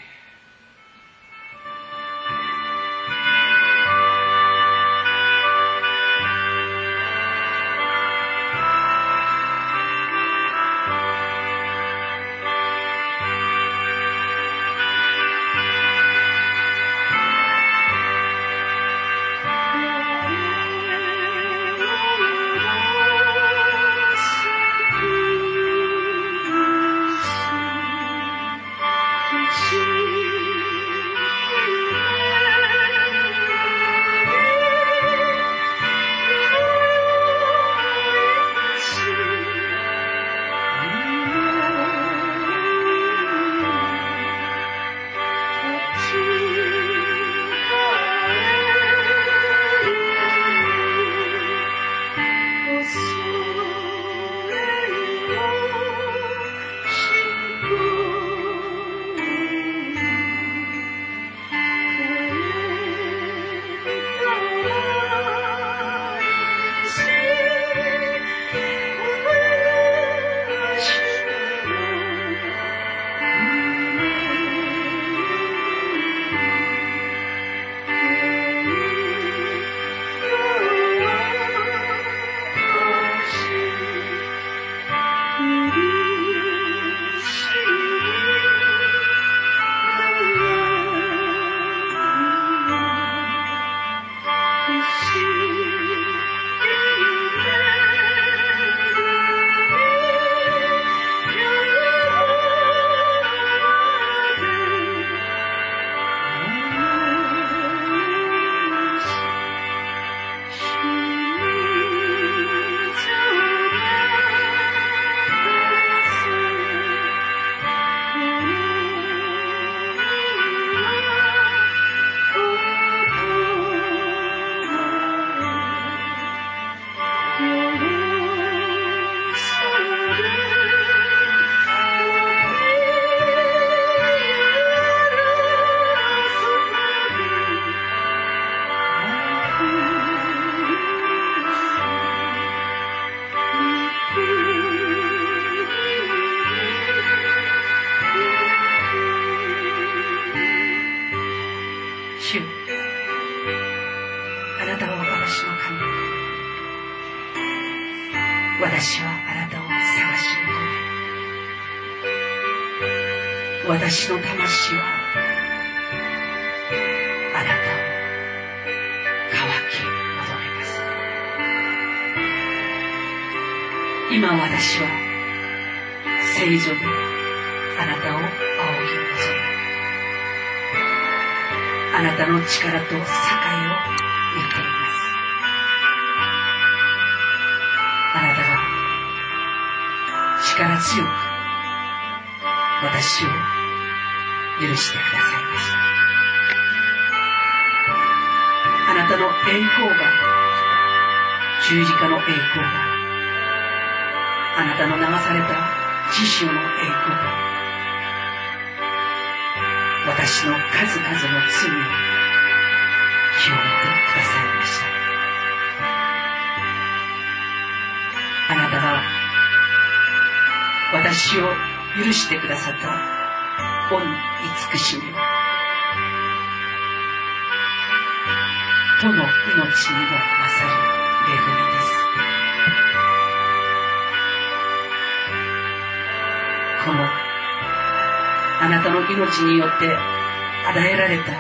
[239.18, 241.32] 命によって与えられた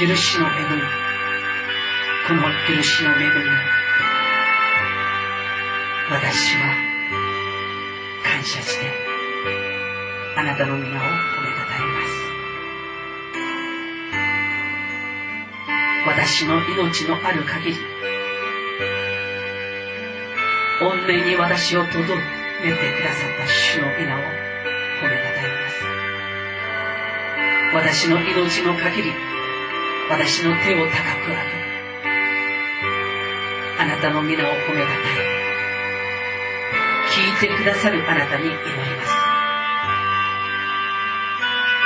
[0.00, 0.82] 許しの恵み
[2.26, 3.28] この許しの恵み
[6.10, 6.74] 私は
[8.24, 8.86] 感謝して
[10.36, 12.28] あなたの皆を褒めたたえます。
[16.08, 17.76] 私の命のある限り
[20.80, 24.37] 御礼に私をとどめてくださった主の皆を
[27.77, 29.13] 私の命の限り
[30.09, 30.91] 私の手を高く
[31.29, 31.41] 上げ
[33.79, 35.15] あなたの皆を褒めたたえ
[37.09, 38.61] 聞いてくださるあなたに祈りま
[39.05, 39.13] す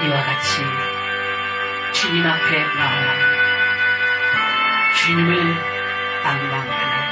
[0.04, 0.64] 이와 같이
[1.94, 3.38] 주님 앞에 나와
[4.94, 5.56] 주님을
[6.24, 7.08] 악망하나이다.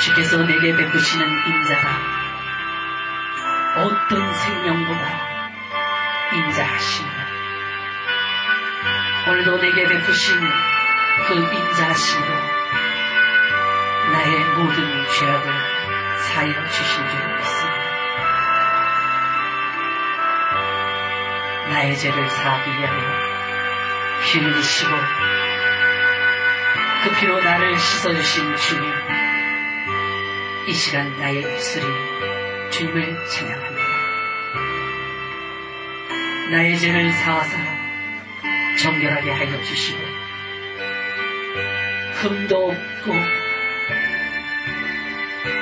[0.00, 1.88] 주께서 내게 베푸시는 인자가
[3.78, 5.48] 어떤 생명보다
[6.32, 7.26] 인자하십니다.
[9.28, 10.38] 오늘도 내게 베푸신
[11.26, 12.45] 그 인자하심으로
[14.16, 15.52] 나의 모든 죄악을
[16.18, 17.76] 사여 주신 줄 믿습니다.
[21.68, 23.26] 나의 죄를 사하기 위하여
[24.24, 24.90] 피를 흘리시고
[27.04, 28.90] 그 피로 나를 씻어주신 주님
[30.66, 31.84] 이 시간 나의 입술이
[32.70, 33.86] 주님을 찬양합니다.
[36.52, 37.58] 나의 죄를 사하사
[38.78, 39.98] 정결하게 하여 주시고
[42.14, 43.45] 흠도 없고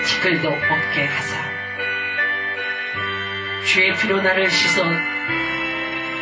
[0.05, 1.55] 티끌도 없게 하사
[3.65, 4.85] 주의 피로 나를 씻어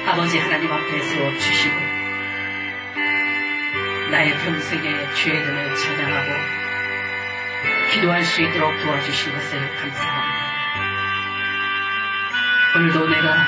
[0.06, 1.74] 아버지 하나님 앞에 세워주시고
[4.10, 6.62] 나의 평생에 죄들을 찬양하고
[7.92, 10.42] 기도할 수 있도록 도와주신 것을 감사합니다.
[12.74, 13.46] 오늘도 내가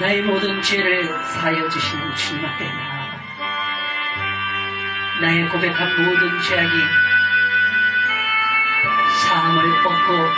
[0.00, 3.20] 나의 모든 죄를 사하여 주시는 주님 앞에 나아가
[5.20, 7.07] 나의 고백한 모든 죄악이
[9.18, 10.28] 사함을 얻고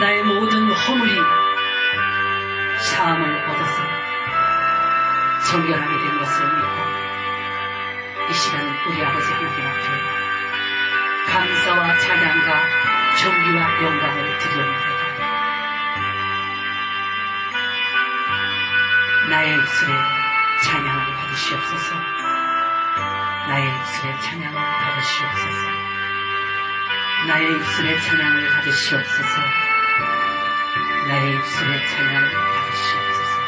[0.00, 1.22] 나의 모든 허물이
[2.78, 3.82] 사함을 얻어서
[5.50, 6.90] 정결하게 된 것을 믿고
[8.30, 10.20] 이 시간 우리 아버지 하나님 앞에
[11.26, 12.80] 감사와 찬양과
[13.16, 14.90] 정기와 영광을 드리옵니다.
[19.28, 19.92] 나의 입술에
[20.64, 21.94] 찬양을 받으시옵소서.
[23.48, 25.89] 나의 입술에 찬양을 받으시옵소서.
[27.26, 29.40] 나의 입술의 찬양을 받으시옵소서.
[31.06, 33.40] 나의 입술의 찬양을 받으시옵소서.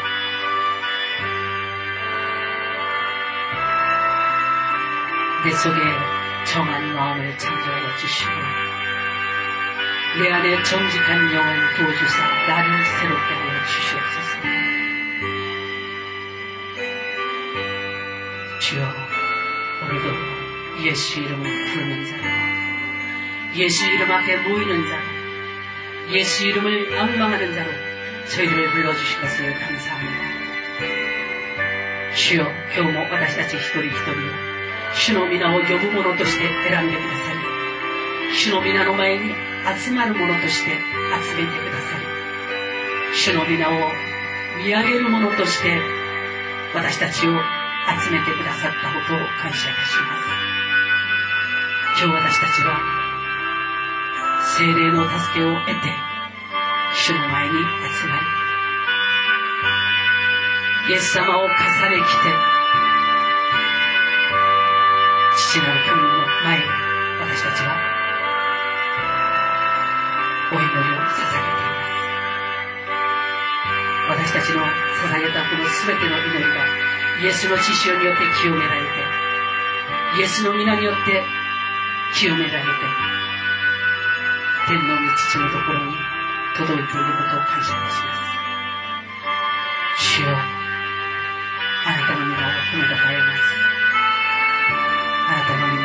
[5.43, 5.79] 내 속에
[6.45, 8.31] 정한 마음을 창조하여 주시고
[10.19, 14.39] 내 안에 정직한 영을 부어주사 나를 새롭게 하여 주시옵소서.
[18.59, 18.93] 주여
[19.81, 22.32] 오늘도 예수 이름을 부르는 자로
[23.54, 25.02] 예수 이름 앞에 모이는 자로
[26.10, 27.88] 예수 이름을 악망하는 자로
[28.28, 30.38] それぞれ불러주시것을감사합니다
[32.14, 34.48] 主よ今日も私たち一人一人
[34.94, 39.34] 主の皆を呼ぶ者として選んでくださり主の皆の前に
[39.82, 43.72] 集まる者として集めてくださり主の皆を
[44.58, 45.80] 見上げる者として
[46.74, 50.18] 私たちを集めてくださったことを感謝いたしま
[51.96, 53.01] す今日私たちは
[54.55, 55.73] 精霊の助けを得て
[56.93, 58.43] 主の前に集まり。
[60.89, 62.29] イエス様を重ね来て
[65.35, 66.07] 父なる神の
[66.43, 66.65] 前で
[67.21, 67.73] 私たちは
[70.51, 71.81] お祈りを捧げていま
[74.13, 74.29] す。
[74.29, 76.61] 私たちの捧げたこの全ての祈りが
[77.23, 78.87] イエスの血潮によって清められて
[80.19, 81.23] イエスの皆によって
[82.13, 83.12] 清められて
[84.67, 85.95] 天の御父のところに
[86.55, 88.23] 届いていることを感謝いたします
[89.99, 90.63] 主よ
[91.85, 93.43] あなたの皆を褒めたたえます。
[95.27, 95.82] あなたの皆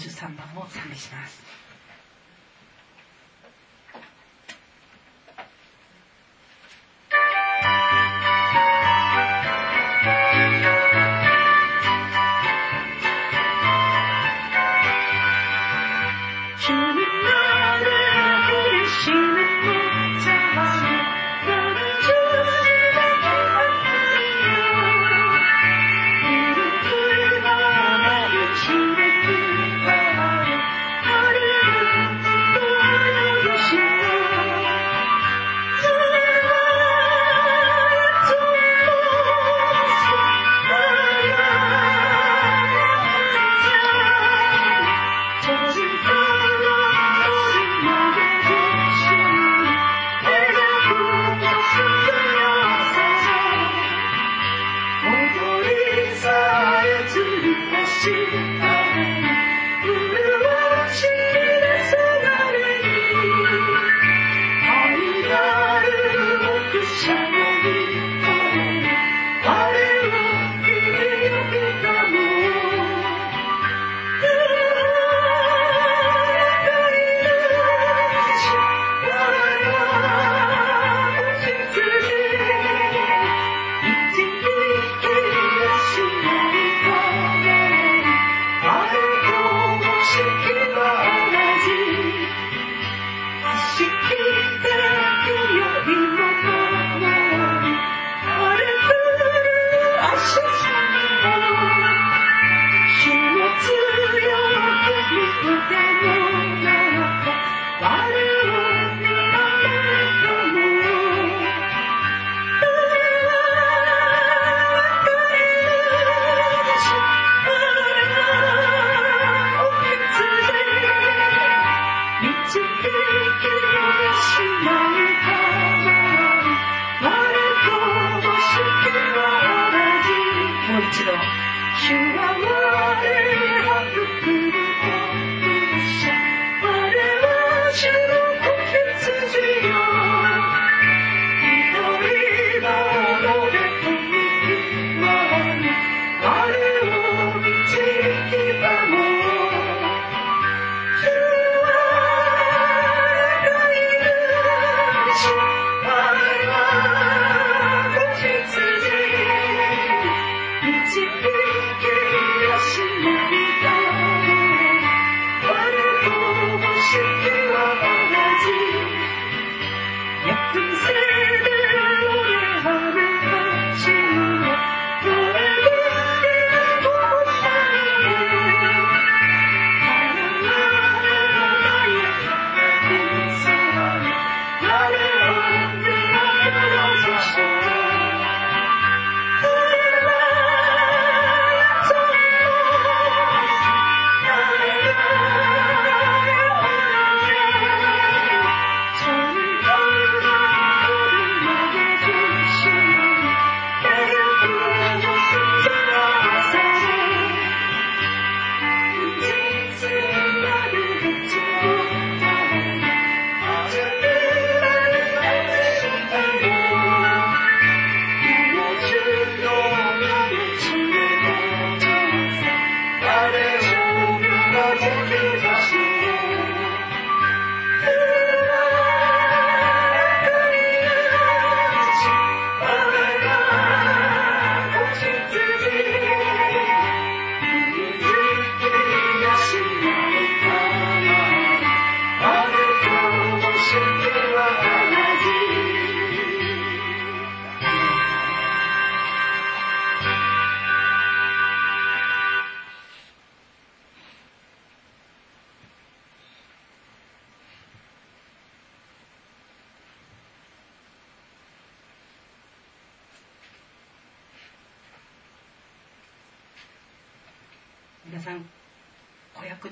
[0.00, 1.49] 53番を賛美します。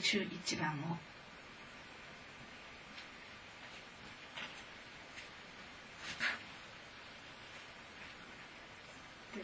[0.00, 0.96] 中一番を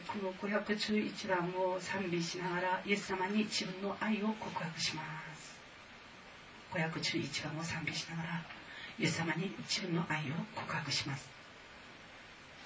[0.07, 5.03] この五百中一番を賛美しながらイエス様に自分の愛を告白しま
[5.35, 5.55] す。
[6.73, 8.43] 五百中一番を賛美しながら
[8.99, 11.29] イエス様に自分の愛を告白します。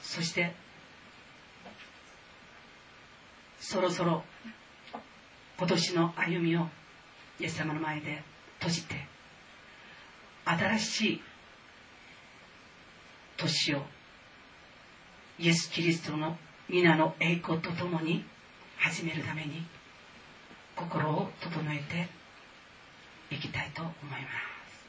[0.02, 0.55] そして
[3.60, 4.23] そろそろ
[5.59, 6.69] 今年の歩みを
[7.40, 8.23] イエス様の前で
[8.59, 8.94] 閉じて
[10.44, 11.23] 新しい
[13.36, 13.82] 年を
[15.39, 16.36] イエス・キリストの
[16.69, 18.24] 皆の栄光とともに
[18.77, 19.65] 始めるために
[20.74, 24.28] 心を整えていきたいと思いま
[24.66, 24.86] す。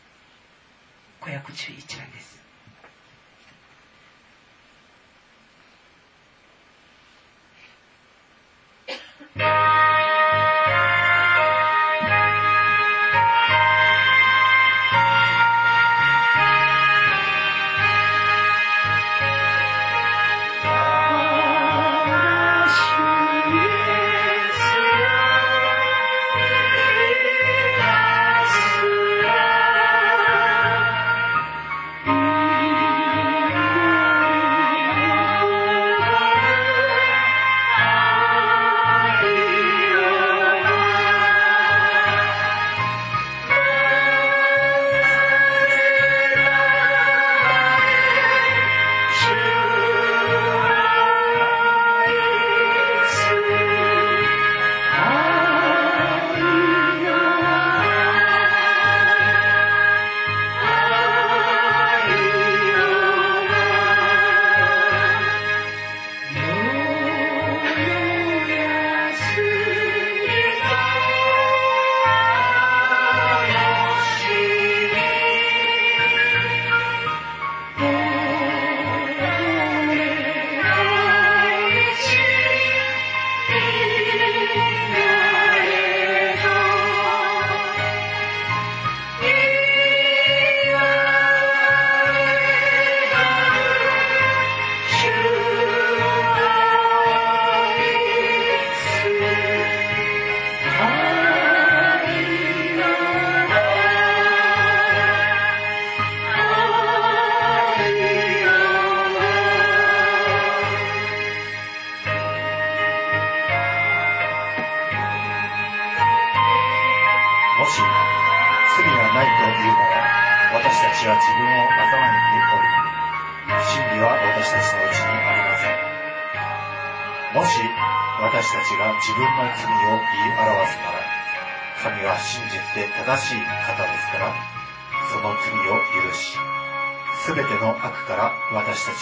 [1.22, 2.39] 511番です。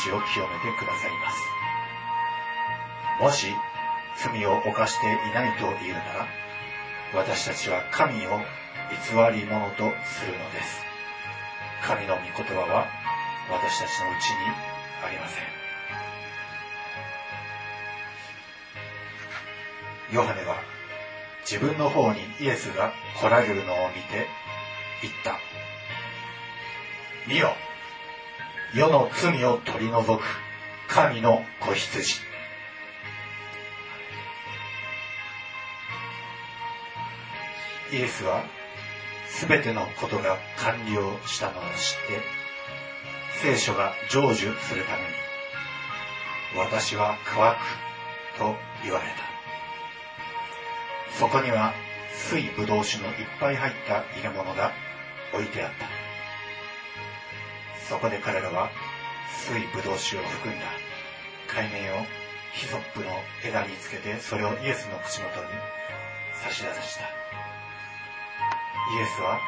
[0.07, 1.38] 私たちを清めてくださいます。
[3.19, 3.53] もし
[4.15, 6.27] 罪を犯していないというなら
[7.13, 8.39] 私たちは神を
[8.89, 8.95] 偽
[9.38, 10.85] り者とするのです。
[11.84, 12.88] 神の御言葉は
[13.51, 14.35] 私たちのうちに
[15.05, 15.43] ありません。
[20.13, 20.55] ヨハネは
[21.41, 24.27] 自分の方にイエスが来られるのを見て
[25.01, 25.38] 言った。
[27.27, 27.66] 見よ。
[28.77, 30.23] 世の罪を取り除く
[30.87, 32.21] 神の子羊。
[37.91, 38.43] イエスは
[39.49, 42.21] 全てのことが完了したのを知って
[43.41, 45.07] 聖書が成就するために
[46.55, 47.57] 私は乾く
[48.37, 49.15] と言われた。
[51.17, 51.73] そこには
[52.29, 54.71] 水ぶどう酒のいっぱい入った入れ物が
[55.33, 55.96] 置いてあった。
[57.88, 58.69] そこで彼らは
[59.47, 60.65] 水ぶどう酒を含んだ。
[61.47, 62.05] 海面を
[62.51, 63.07] ヒソップの
[63.45, 65.47] 枝につけてそれをイエスの口元に
[66.35, 67.07] 差し出した。
[68.91, 69.39] イエスは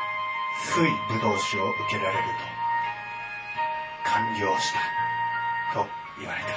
[0.63, 4.79] 水ぶどう酒を受けられると完了した。
[5.73, 5.85] と
[6.17, 6.47] 言われた。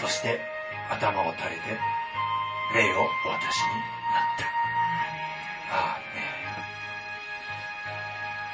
[0.00, 0.40] そして
[0.90, 1.78] 頭を垂れて
[2.74, 4.03] 霊をお渡しに。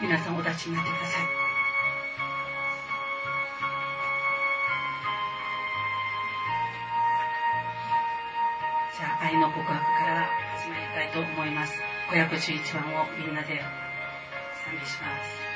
[0.00, 1.26] 皆さんお立ちになってください。
[8.96, 11.74] じゃあ愛の告白から始まりたいと思います。
[12.10, 13.62] 511番をみんなで
[14.64, 15.49] 賛美します。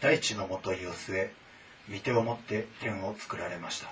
[0.00, 1.32] 大地のもといを据え
[1.90, 3.90] 御手を持って天を作られました。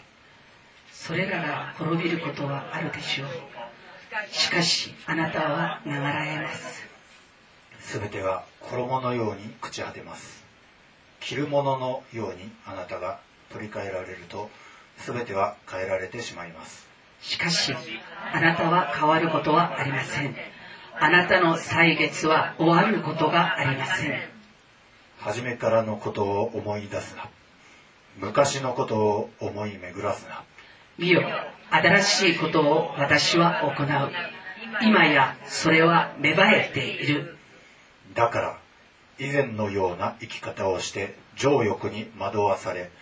[0.93, 3.29] それらが滅びることはあるでしょう。
[4.33, 6.87] しかしあなたは流らえます。
[7.81, 10.45] すべては衣のように朽ち果てます。
[11.21, 13.21] 着るもののようにあなたが
[13.53, 14.51] 取り替えられると
[14.99, 16.87] すべては変えられてしまいます。
[17.21, 17.75] しかし
[18.33, 20.37] あなたは変わることはありません。
[20.99, 24.36] あなたの歳月は終わることがありません
[25.27, 27.29] 初めからのことを思い出すな。
[28.17, 30.45] 昔のことを思い巡らすな。
[30.99, 31.21] 見よ
[31.69, 34.13] 新しいことを私は行う。
[34.87, 37.37] 今やそれは芽生えている。
[38.15, 38.59] だから
[39.19, 42.93] 以前のような生き方をして情欲に惑わされ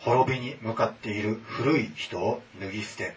[0.00, 3.14] 滅びに向かっている古い人を脱ぎ捨て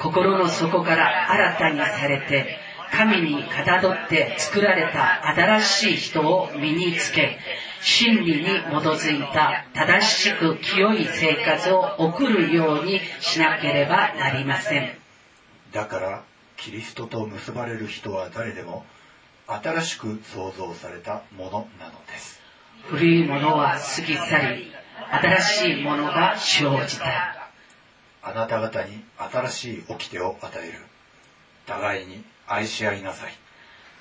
[0.00, 2.58] 心の底から新たにされて
[2.96, 7.38] 神にかたどって作られた新しい人を身につけ
[7.82, 14.90] 真理に基づいた正しく清い生活を送るようにしなければなりません。
[15.72, 16.24] だから
[16.56, 18.86] キリストと結ばれる人は誰でも
[19.46, 22.40] 新しく創造されたものなのです。
[22.84, 24.72] 古いものは過ぎ去り
[25.10, 27.50] 新しいものが生じた。
[28.22, 30.78] あなた方に新しい掟を与える。
[31.66, 33.31] 互いに愛し合いなさい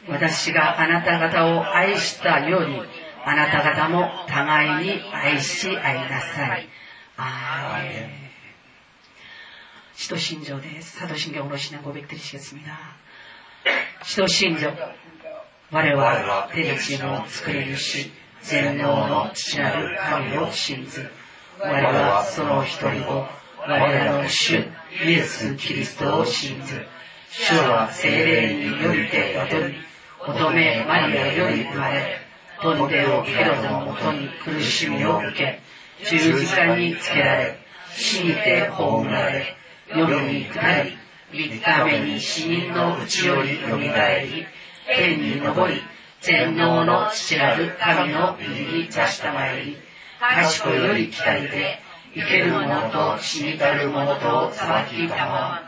[0.08, 2.80] 私があなた方を愛したように
[3.24, 6.68] あなた方も互いに愛し合いなさい
[7.16, 8.20] あーメン
[9.94, 12.96] 使徒信条です사도신경으로신앙고백드리시겠습니다
[14.02, 14.72] 使徒信条
[15.70, 18.10] 我は天地の作り主
[18.42, 21.10] 全能の父なる神を信ず
[21.58, 23.26] 我はその一人を
[23.58, 24.56] 我らの主
[25.04, 26.86] イエス・キリストを信ず
[27.37, 29.75] 主は精霊によりて宿り
[30.25, 32.17] 乙女マリアより生まれ
[32.61, 35.59] ポンデオヘロドのもとに苦しみを受け
[36.05, 37.59] 十字架につけられ
[37.93, 39.57] 死にて葬られ
[39.89, 40.97] 夜に下り
[41.33, 44.45] 三日目に死人のうちよりよみがえり
[44.87, 45.81] 天に昇り
[46.21, 49.77] 全能の父なる神の右に座したまえり
[50.19, 51.79] 賢より来たりで
[52.15, 55.64] 生ける者と死にたる者と裁きたま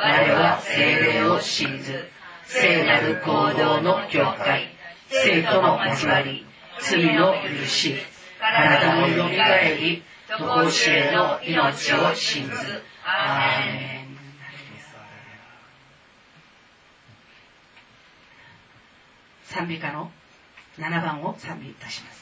[0.00, 2.08] 我は精霊を信ず。
[2.46, 4.68] 聖なる行動の教会。
[5.08, 6.46] 生徒の交わり。
[6.80, 7.96] 罪の許し。
[8.38, 10.02] 体のよみがえり。
[10.38, 12.54] 常しえの命を信ず。
[13.04, 14.08] アーメン。
[19.42, 20.12] 賛美歌の
[20.78, 22.17] 7番を賛美いたします。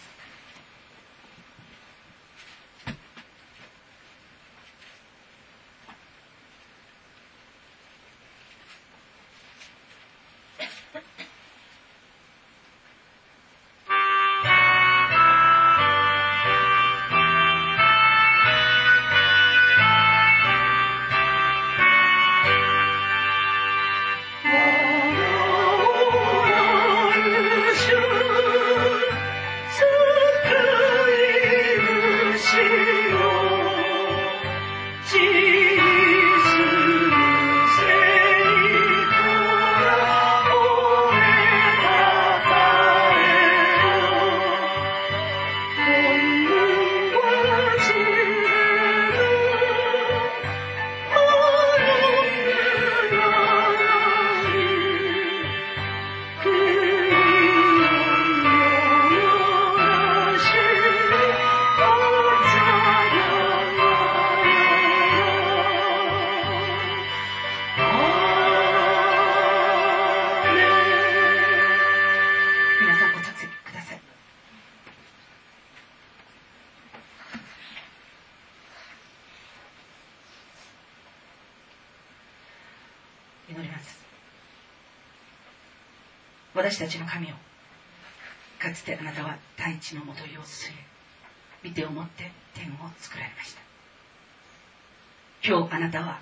[95.76, 96.18] あなたは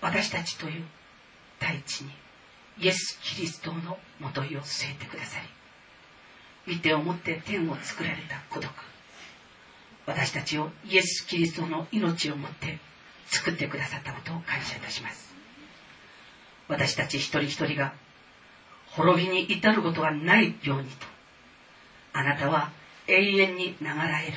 [0.00, 0.84] 私たちという
[1.58, 2.12] 大地に
[2.78, 5.40] イエス・キリストのもといを据えてくださ
[6.66, 8.70] り見てをもって天を作られた孤独。
[10.06, 12.78] 私たちをイエス・キリストの命をもって
[13.26, 15.34] 作ってくださったことを感謝いたします。
[16.68, 17.94] 私たち一人一人が
[18.90, 21.06] 滅びに至ることがないようにと。
[22.12, 22.70] あなたは
[23.08, 24.34] 永遠に流らえる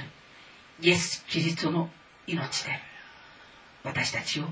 [0.82, 1.92] イエス・キリストの
[2.26, 2.89] 命で
[3.84, 4.46] 私たちを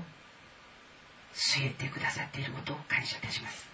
[1.34, 3.68] 据えてくださっていることを感謝いたします。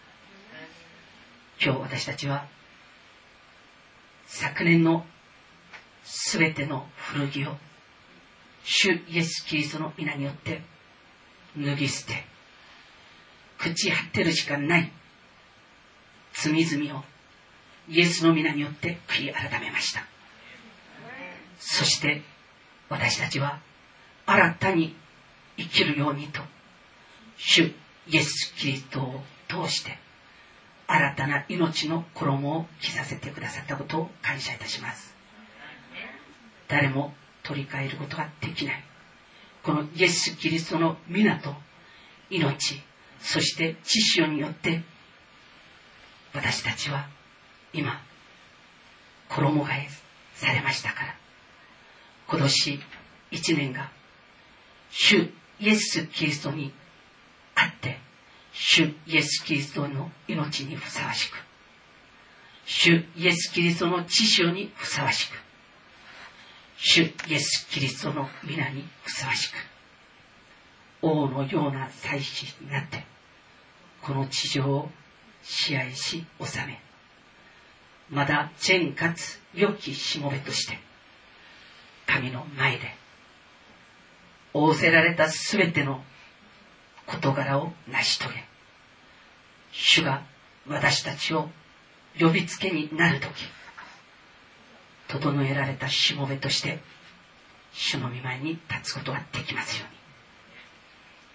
[1.63, 2.47] 今日私たちは
[4.27, 5.07] 昨年の
[6.05, 7.57] すべての古着を
[8.65, 10.63] 主イエス・キリストの皆によって
[11.57, 12.25] 脱ぎ捨て
[13.59, 14.91] 朽ち果てるしかない。
[16.35, 17.05] 罪々を
[17.89, 20.05] イエスの皆によって悔い改めました。
[21.59, 22.23] そして
[22.89, 23.61] 私たちは
[24.27, 24.97] 新たに
[25.57, 26.41] 生きるようにと
[27.37, 27.73] 主
[28.09, 29.99] イエス・キリストを通して
[30.87, 35.15] 新たな命の衣を着させてくださったことを感謝いたします。
[36.69, 38.85] 誰も取り替えることができない。
[39.63, 41.55] このイエス・キリストの皆と
[42.29, 42.83] 命
[43.21, 44.83] そして知識によって
[46.35, 47.09] 私たちは
[47.73, 48.01] 今
[49.29, 49.89] 衣替え
[50.35, 51.17] されましたから
[52.29, 52.81] 今年
[53.31, 53.91] 一年が
[54.91, 56.73] 主イエス・キリストに
[57.55, 57.99] あって
[58.53, 61.37] 主イエス・キリストの命にふさわしく。
[62.67, 65.37] 主イエス・キリストの知識にふさわしく。
[66.77, 69.55] 主イエス・キリストの皆にふさわしく。
[71.05, 73.05] 王のような祭司になって
[74.01, 74.91] この地上を
[75.43, 76.81] 支配し治め
[78.11, 80.79] まだ善かつ良きしもべとして
[82.07, 82.95] 神の前で
[84.55, 86.03] 仰せられたすべての
[87.07, 88.45] 事柄を成し遂げ
[89.73, 90.23] 主が
[90.67, 91.51] 私たちを
[92.19, 93.33] 呼びつけになる時
[95.09, 96.79] 整えられたしもべとして
[97.73, 99.95] 主の御前に立つことができますように。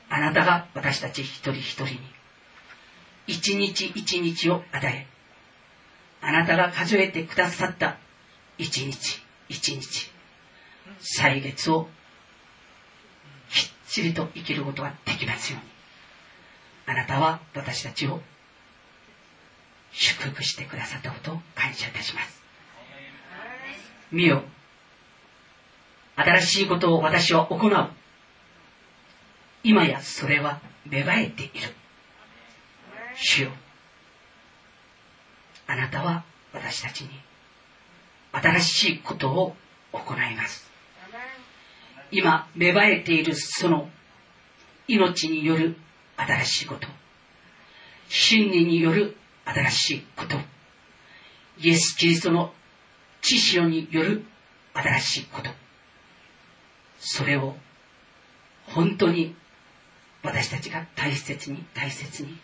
[0.10, 2.00] あなたが私たち一人一人に
[3.28, 5.06] 一日一日を与え
[6.22, 7.98] あなたが数えてくださった
[8.58, 10.12] 一日一日
[11.00, 11.88] 歳月を
[13.90, 15.70] きっちりと生きることができますように。
[16.86, 18.22] あなたは私たちを
[19.92, 22.40] 祝福してくださったことを感謝いたします。
[24.12, 24.44] 見よ。
[26.16, 27.90] 新しいことを私は行う。
[29.64, 31.52] 今やそれは芽生えている。
[33.16, 33.52] 主よ。
[35.66, 37.10] あなたは私たちに
[38.34, 39.56] 新しいことを
[39.94, 40.69] 行います。
[42.12, 43.90] 今芽生えているその
[44.88, 45.76] 命による
[46.18, 46.88] 新しいこと。
[48.10, 49.16] 真理による
[49.46, 50.38] 新しいこと。
[51.60, 52.54] イエス・キリストの
[53.22, 54.26] 知識による
[54.74, 55.50] 新しいこと。
[57.00, 57.56] それを
[58.68, 59.36] 本当に
[60.24, 62.38] 私たちが大切に大切に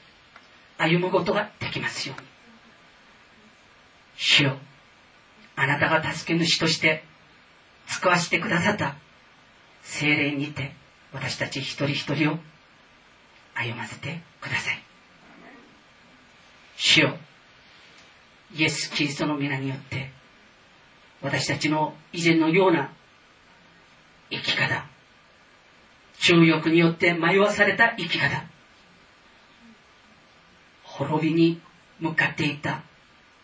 [0.77, 2.27] 歩むことができますように。
[4.17, 4.57] 主よ
[5.55, 7.03] あなたが助け主として
[7.87, 8.95] 使わせてくださった
[9.85, 10.73] 精霊にて
[11.13, 12.39] 私たち一人一人を
[13.53, 14.83] 歩ませてください。
[16.75, 17.17] 主よ
[18.53, 20.11] イエス・キリストの皆によって
[21.21, 22.91] 私たちの以前のような
[24.29, 24.85] 生き方
[26.19, 28.43] 中欲によって迷わされた生き方
[30.83, 31.61] 滅びに
[31.99, 32.83] 向かっていた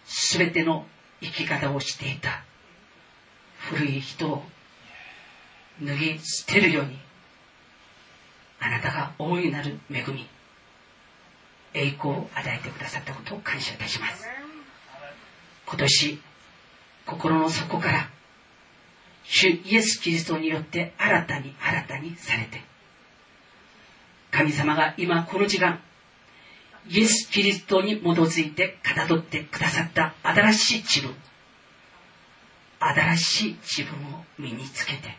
[0.06, 0.86] 全ての
[1.22, 2.44] 生き方をしていた
[3.60, 4.44] 古い人を
[5.82, 6.98] 脱ぎ捨てるように
[8.60, 10.28] あなたが大いなる恵み
[11.74, 14.28] 栄光を与えてくださったことを感謝いたします。
[15.66, 16.20] 今年
[17.06, 18.10] 心の底から
[19.24, 22.62] 主イエス・キリストによって新たに新たにされて
[24.32, 25.80] 神様が今この時間
[26.90, 31.16] イエス・キリストに基づいてかたどってくださった新しい自分
[32.80, 35.16] 新しい自分を身につけて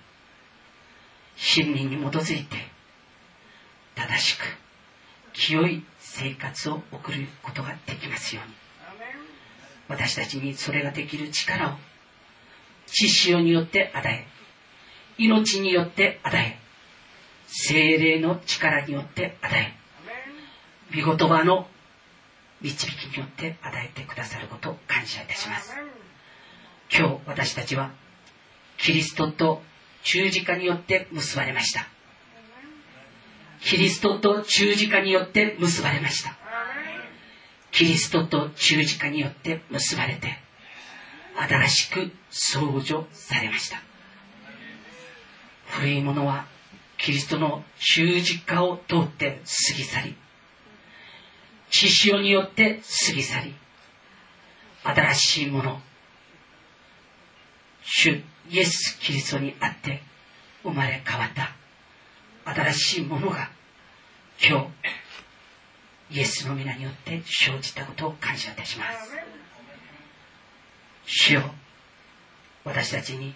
[1.37, 2.57] 真理に基づいて
[3.95, 4.43] 正しく
[5.33, 8.55] 清い生活を送ることができますように。
[9.89, 11.73] 私たちにそれができる力を
[12.87, 14.27] 知識によって与え
[15.19, 16.59] 命によって与え
[17.47, 21.67] 精霊の力によって与え御言葉の
[22.61, 25.75] 導きによって与えてくださることを感謝いたします。
[26.91, 27.91] 今日私たちは
[28.79, 29.63] キリストと
[30.05, 31.87] 十字架によって結ばれました。
[33.61, 36.37] キリストと十字架によって結ばれました。
[37.71, 40.39] キリストと十字架によって結ばれて
[41.37, 43.83] 新しく創造されました。
[45.67, 46.47] 古いものは
[46.99, 50.17] キリストの十字架を通って過ぎ去り
[51.71, 53.55] 血潮によって過ぎ去り
[54.85, 55.81] 新しいもの
[57.85, 58.23] 主
[58.53, 60.03] イエス・キリストにあって
[60.63, 61.53] 生まれ変わった。
[62.45, 63.49] 新しいものが
[64.39, 64.71] 今
[66.11, 69.17] 日イエスの皆によって生じたことを感謝いたします。
[71.07, 71.51] 主よ
[72.65, 73.35] 私たちに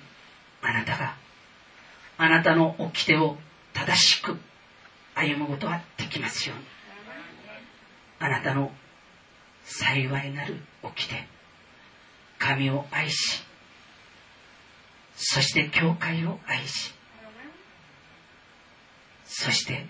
[0.61, 1.17] あなたが
[2.19, 3.39] あなたの掟を
[3.73, 4.37] 正しく
[5.15, 6.65] 歩むことができますように。
[8.19, 8.71] あなたの
[9.65, 11.27] 幸いなる掟
[12.39, 13.46] 神を愛し
[15.17, 16.95] そして教会を愛し
[19.25, 19.87] そして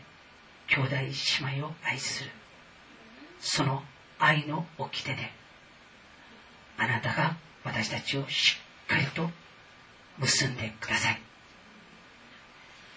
[0.69, 2.31] 兄弟姉妹を愛する。
[3.39, 3.83] その
[4.19, 5.31] 愛の掟で
[6.79, 9.31] あなたが私たちをしっかりと
[10.19, 11.21] 結んでください。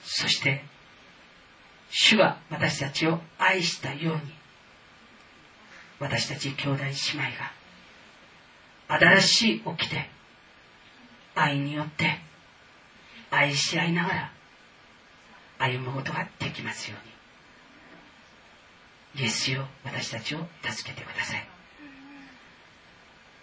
[0.03, 0.63] そして
[1.91, 4.21] 主が私たちを愛したように
[5.99, 7.37] 私たち兄弟姉妹
[8.87, 10.09] が新しい掟
[11.39, 12.19] 愛によって
[13.31, 14.31] 愛し合いながら
[15.57, 16.97] 歩むことができますよ
[19.15, 19.23] うに。
[19.23, 21.47] イエスよ私たちを助けてください。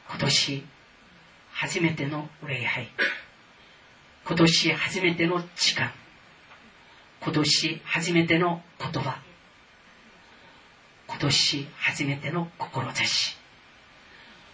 [0.09, 0.65] 今年
[1.53, 2.89] 初めての礼拝。
[4.27, 5.93] 今年初めての時間。
[7.23, 9.21] 今年初めての言葉。
[11.09, 13.37] 今年初めての志。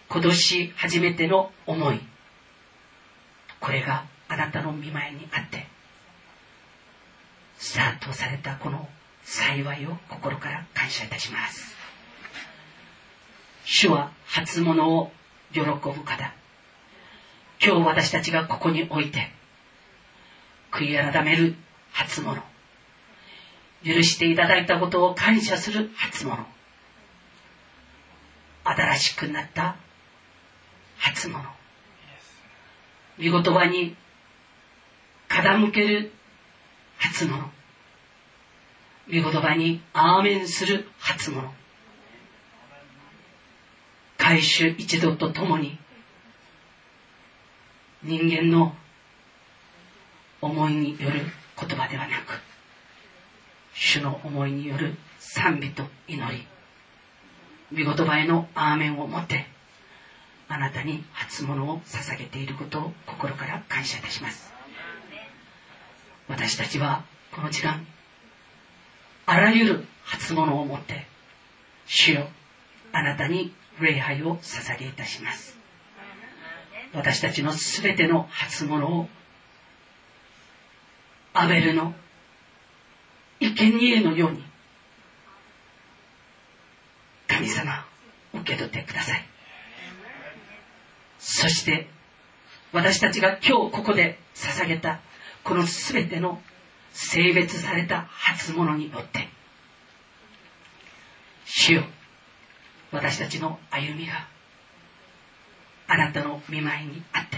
[0.09, 2.12] 今年初めての思い。
[3.63, 5.65] これがあなたの見舞いにあって
[7.57, 8.89] スタートされたこの
[9.23, 11.73] 幸いを心から感謝いたします。
[13.63, 15.13] 主は初物を
[15.53, 15.71] 喜ぶ
[16.03, 16.33] 方。
[17.65, 19.31] 今日私たちがここにおいて
[20.69, 21.55] 悔い改める
[21.93, 22.41] 初物。
[23.85, 26.45] 許していただいたことを感謝する初物。
[28.65, 29.77] 新しくなった
[30.97, 31.62] 初物。
[33.17, 33.95] 見言葉に
[35.29, 36.11] 傾ける
[36.97, 37.49] 初物。
[39.07, 41.51] 見言葉にアーメンする初物。
[44.17, 45.77] 回収一度とともに。
[48.03, 48.75] 人間の
[50.41, 51.21] 思いによる
[51.57, 52.41] 言葉ではなく
[53.73, 56.45] 主の思いによる賛美と祈り。
[57.71, 59.47] 御言葉へのアーメンをもって
[60.53, 64.53] あなたに初物を捧げていることを心から感謝いたします。
[66.27, 67.87] 私たちはこの時間
[69.25, 71.07] あらゆる初物をもって
[71.87, 72.27] 主よ
[72.91, 73.51] あなたに
[73.81, 75.57] 礼拝を捧げいたします。
[76.93, 79.07] 私たちのすべての初物を
[81.33, 81.95] アベルの
[83.39, 84.43] 生贄のように
[87.27, 87.87] 神様
[88.35, 89.32] 受け取ってください。
[91.25, 91.87] そして
[92.73, 94.99] 私たちが今日ここで捧げた
[95.45, 96.41] この全ての
[96.91, 99.29] 性別された初物によって
[101.45, 101.83] 主よ
[102.91, 104.27] 私たちの歩みが
[105.87, 107.37] あなたの見舞いにあって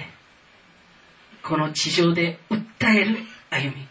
[1.44, 3.18] この地上で訴える
[3.52, 3.88] 歩み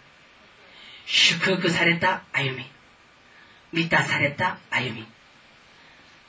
[1.07, 2.65] 祝福された歩み
[3.73, 5.07] 満たされた歩み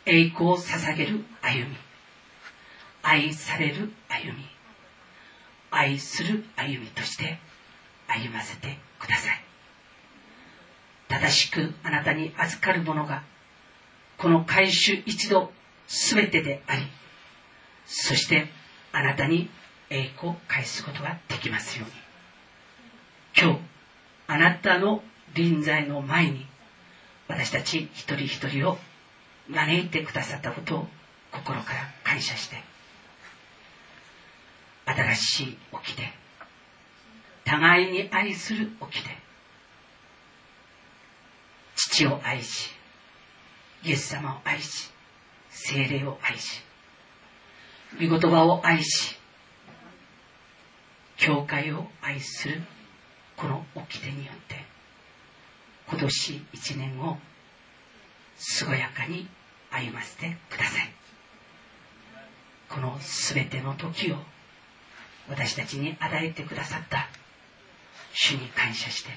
[0.06, 1.85] 栄光を捧げる歩み
[3.08, 4.44] 愛される歩み。
[5.70, 7.38] 愛する歩みとして
[8.08, 9.44] 歩ませてください。
[11.08, 13.22] 正しくあなたに預かるものが
[14.18, 15.52] この回収一度
[15.88, 16.82] 全てであり
[17.86, 18.48] そして
[18.92, 19.50] あなたに
[19.92, 21.94] 栄光を返すことができますように。
[23.38, 23.60] 今日
[24.26, 25.04] あなたの
[25.36, 26.48] 臨在の前に
[27.28, 28.80] 私たち一人一人を
[29.48, 30.88] 招いてくださったことを
[31.32, 32.75] 心から感謝して
[34.86, 36.14] 新しい掟。
[37.44, 39.26] 互いに愛する掟。
[41.76, 42.72] 父を愛し
[43.84, 44.92] イエス様を愛し
[45.50, 46.62] 精霊を愛し
[48.00, 49.18] 御言葉を愛し
[51.18, 52.62] 教会を愛する
[53.38, 54.66] この掟によって
[55.88, 57.18] 今年一年を
[58.60, 59.28] 健やかに
[59.70, 60.92] 歩ませてください。
[62.70, 62.98] この
[63.34, 64.18] 全ての時を
[65.30, 67.08] 私たちに与えてくださった
[68.14, 69.10] 主に感謝して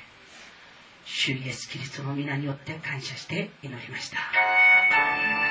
[1.05, 5.48] 主イエスキリストの皆によって感謝して祈りました。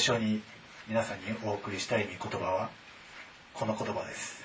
[0.00, 0.42] 初に
[0.88, 2.70] 皆さんにお送りしたい御言葉は
[3.54, 4.44] この言葉です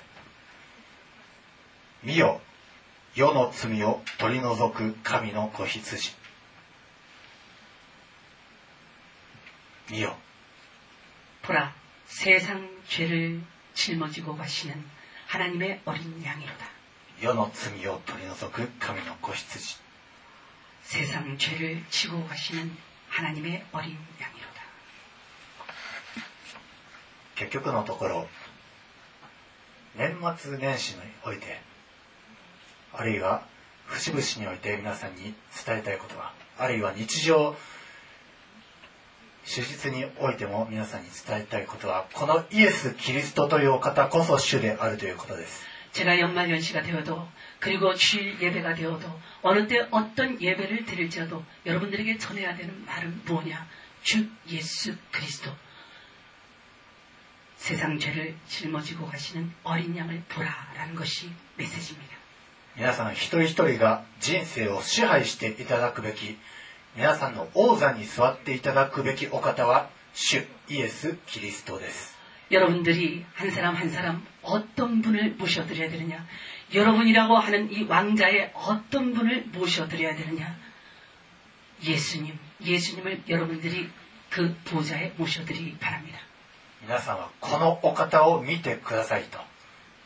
[2.02, 2.40] 見よ
[3.14, 6.12] 世の罪を取り除く神の子羊
[9.90, 10.16] 見よ
[11.42, 11.74] 보라
[12.06, 13.42] 세상 죄를
[13.74, 14.84] 짊어지고 가시는
[15.26, 16.66] 하나님의 어린 양이로다.
[17.20, 19.78] 世の罪を取り除く神の子羊
[20.82, 22.76] 세상 죄를 지고 가시는
[23.08, 24.16] 하나님의 어린 양 양
[27.46, 28.28] 結局のところ
[29.96, 31.60] 年末年始において
[32.92, 33.42] あるいは
[33.86, 35.34] 節々において皆さんに
[35.66, 37.54] 伝えたいことはあるいは日常
[39.44, 45.62] 手術においても皆さんに伝えたいことはこのイエス・キリストというお方こそ主であるということです
[45.92, 47.28] 제가 연말연시가 되어도
[47.60, 49.06] 그리고 주일 예배가 되어도
[49.42, 53.66] 어느 때 어떤 예배를 드릴지라도 여러분들에게 전해야 되는 말은 뭐냐?
[54.02, 55.50] 주 예수 그리스도
[57.56, 62.16] 세상 죄를 짊어지고 가시는 어린 양을 보라라는 것이 메시지입니다.
[62.74, 66.38] 皆さん一人一人が人生を支配していただくべき
[66.96, 72.16] 皆さんの王座に座っていただくべきお方は主イエス・キリストです
[72.50, 76.26] 여러분들이 한 사람 한 사람 어떤 분을 모셔드려야 되느냐?
[76.74, 80.58] 여러분이라고 하는 이 왕자의 어떤 분을 모셔드려야 되느냐?
[81.82, 83.88] 예수님, 예수님을 여러분들이
[84.28, 86.18] 그 보좌에 모셔드리기 바랍니다.
[86.86, 89.38] 皆さんはこのお方を見てくださいと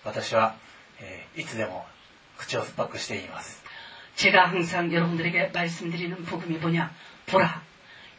[0.04, 0.54] 私は、
[1.00, 1.84] えーいつでも
[2.38, 3.62] 口を酸っぱくして言います
[4.16, 6.90] 제가 항상 여러분들에게 말씀드리는 복음이 뭐냐?
[7.26, 7.62] 보라.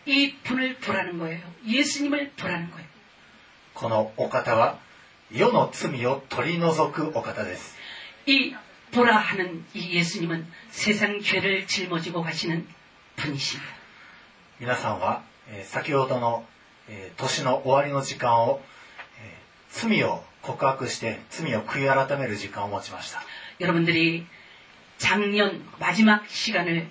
[0.05, 1.41] 이 분을 보라는 거예요.
[1.67, 2.87] 예수님을 보라는 거예요.
[3.73, 4.77] このお方は
[5.31, 7.75] 世の罪を取り除くお方です
[8.27, 8.55] 이
[8.91, 12.67] 보라 하는 이 예수님은 세상 죄를 짊어지고 가시는
[13.15, 13.67] 분이십니다.
[14.59, 16.45] 皆さんは、えー先ほどの、
[16.89, 18.61] えー年の終わりの時間を、
[19.21, 23.21] えー罪を告白して罪を悔い改める時間を持ちました
[23.59, 24.25] 여러분들이
[24.97, 26.87] 작년 마지막 시간을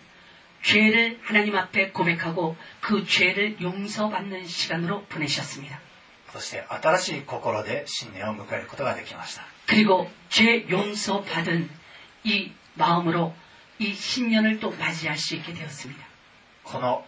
[0.63, 5.81] 죄를 하나님 앞에 고백하고 그 죄를 용서받는 시간으로 보내셨습니다.
[6.33, 11.71] そして新しい心で新年を迎えることができました 그리고 죄 용서받은
[12.25, 13.35] 이 마음으로
[13.79, 16.05] 이 신년을 또 맞이할 수 있게 되었습니다.
[16.65, 17.05] この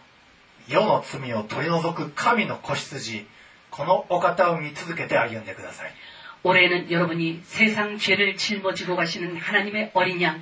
[0.67, 3.25] 世の罪を取り除く神の子羊
[3.71, 5.93] このお方を見続けて歩んでください
[6.41, 10.41] 올해는 여러분이 세상 죄를 짊어지고 가시는 하나님의 어린 양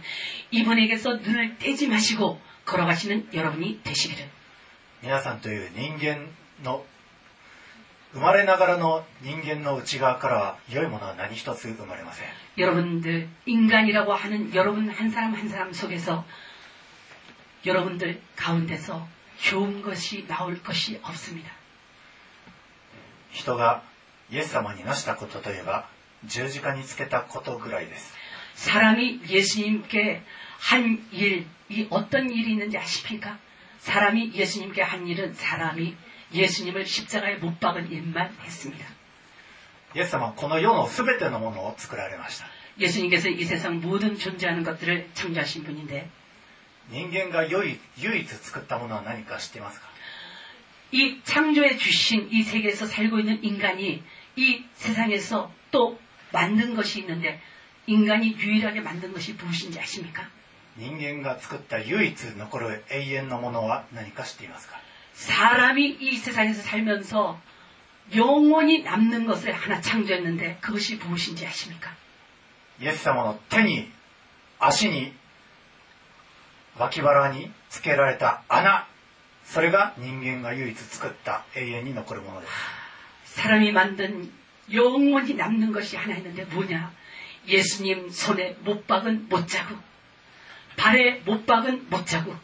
[0.52, 4.30] 이분에게서 눈을 떼지 마시고 걸어가시는 여러분이 되시기를
[5.02, 6.28] 皆さんという人間
[6.64, 6.84] の
[8.14, 12.28] 生まれながらの人間の内側からは良いものは何一つ生まれません
[12.58, 16.26] 여러분들 인간이라고 하는 여러분 한 사람 한 사람 속에서
[17.66, 19.08] 여러분들 가운데서
[19.42, 21.52] 좋은 것이 나올 것이 없습니다.
[23.32, 23.84] 人が
[24.32, 25.88] イエス様になしたことといえば
[26.26, 28.14] 十字架につけたことぐらいです
[28.56, 30.24] 사람이 예수님께
[30.60, 33.38] 한 일, 이 어떤 일이 있는지 아십니까?
[33.80, 35.96] 사람이 예수님께 한 일은 사람이
[36.34, 38.86] 예수님을 십자가에 못 박은 일만 했습니다.
[39.96, 42.46] イエス様はこの世の全てのものを作られました
[42.80, 46.10] 예수님께서 이 세상 모든 존재하는 것들을 창조하신 분인데
[46.90, 49.88] 人間が唯唯一作ったものは何か知っていますか
[50.92, 54.04] 이 창조해 주신 이 세계에서 살고 있는 인간이
[54.38, 56.00] 이 세상에서 또
[56.32, 57.42] 만든 것이 있는데
[57.88, 60.30] 인간이 유일하게 만든 것이 무엇인지 아십니까?
[60.78, 64.80] 人間が作った唯一残る永遠のものは何か知っていますか
[65.14, 67.42] 사람이 이 세상에서 살면서
[68.16, 71.92] 영원히 남는 것을 하나 창조했는데 그것이 무엇인지 아십니까?
[72.80, 73.92] イエス様の手に
[74.60, 75.14] 足に
[76.78, 78.88] 脇腹につけられた穴
[79.46, 82.52] それが人間が唯一作った永遠に残るものです
[83.38, 84.32] 사람이 만든
[84.74, 86.92] 영원히 남는 것이 하나 있는데 뭐냐?
[87.48, 89.80] 예수님 손에 못 박은 못자국,
[90.76, 92.38] 발에 못 박은 못자국,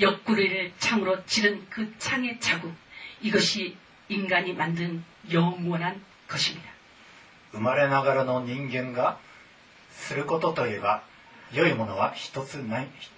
[0.00, 2.74] 옆구리를 창으로 치른 그 창의 자국,
[3.20, 3.76] 이것이
[4.08, 6.72] 인간이 만든 영원한 것입니다.
[7.52, 9.18] 生まれながらの人間が
[9.90, 11.02] することといえば
[11.52, 12.88] 良いものは一つない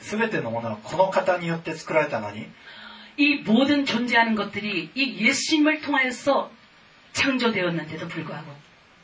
[0.00, 2.46] 全てのものはこの方によって作られたのに
[3.16, 6.50] 이 모든 존재하는 것들이 이 예수님을 통하여서
[7.12, 8.44] 창조되었는데도 불구하고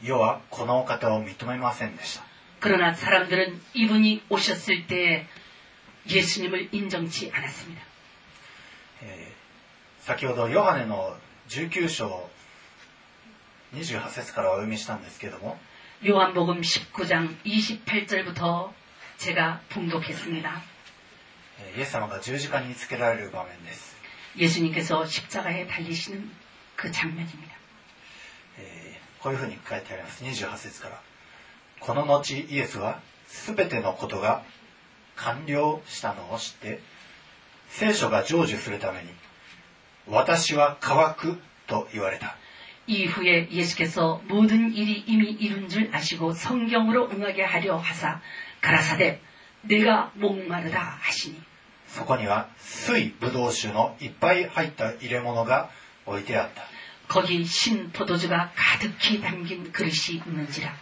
[0.02, 2.24] 世はこのお方を認めませんでした
[2.60, 5.26] 그러나 사람들은 이분이 오셨을 때
[6.08, 7.82] 예수님을 인정치 않았습니다.
[9.02, 9.42] えー
[10.02, 11.14] 先ほどヨハネの
[11.48, 12.28] 19章
[13.74, 15.58] 28節からお読みしたんですけども
[16.04, 18.70] 요한복음 19장 28절부터
[19.18, 20.62] 제가 봉독했습니다.
[21.60, 23.96] えーイエス様が十字架につけられる場面です、
[24.36, 26.30] 예수님께서 십자가에 달리시는
[26.76, 27.54] 그 장면입니다.
[28.58, 31.00] えーこういうふうに書いてあります28節から
[31.78, 33.00] この後イエスは
[33.46, 34.42] 全てのことが
[35.14, 36.80] 完了したのを知って
[37.68, 39.08] 聖書が成就するために
[40.08, 41.38] 私は乾く
[41.68, 42.36] と言われた
[42.88, 48.20] 이후에 예수께서 모든 일이 이미 이룬 줄 아시고 성경으로 응하게 하려 하사
[48.60, 49.20] 가라사대
[49.62, 51.40] 내가 목마르다 하시니
[51.96, 55.70] そこには水ぶどう酒のいっぱい入った入れ物が
[56.06, 56.62] 置いてあった
[57.08, 60.74] 거기 신 포도주가 가득히 담긴 그릇이 있는지라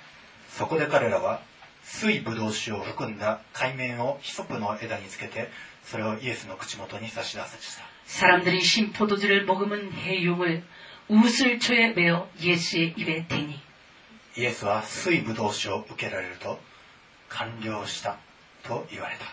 [0.49, 1.41] そこで彼らは
[1.83, 5.51] 水ぶどう酒を含んだ海面をヒソプの枝につけて
[5.85, 10.63] それをイエスの口元に差し出せした 사람들이 신 포도주를 머금은 해용을
[11.09, 13.61] 우슬초에 메어 예수의 입에 대니
[14.37, 16.61] イエスは水ぶどう酒を受けられると
[17.29, 18.19] 完了した
[18.63, 19.25] と言われた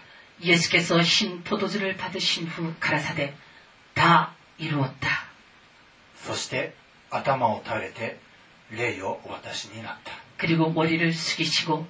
[0.43, 3.33] 예수께서 신 포도주를 받으신 후 가라사대
[3.93, 5.27] 다 이루었다.
[6.15, 6.73] そして
[7.09, 8.19] 頭を垂れて
[8.71, 11.87] 霊をお渡しになった 그리고 머리를 숙이시고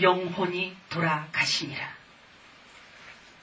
[0.00, 1.96] 영혼이 돌아가시니라.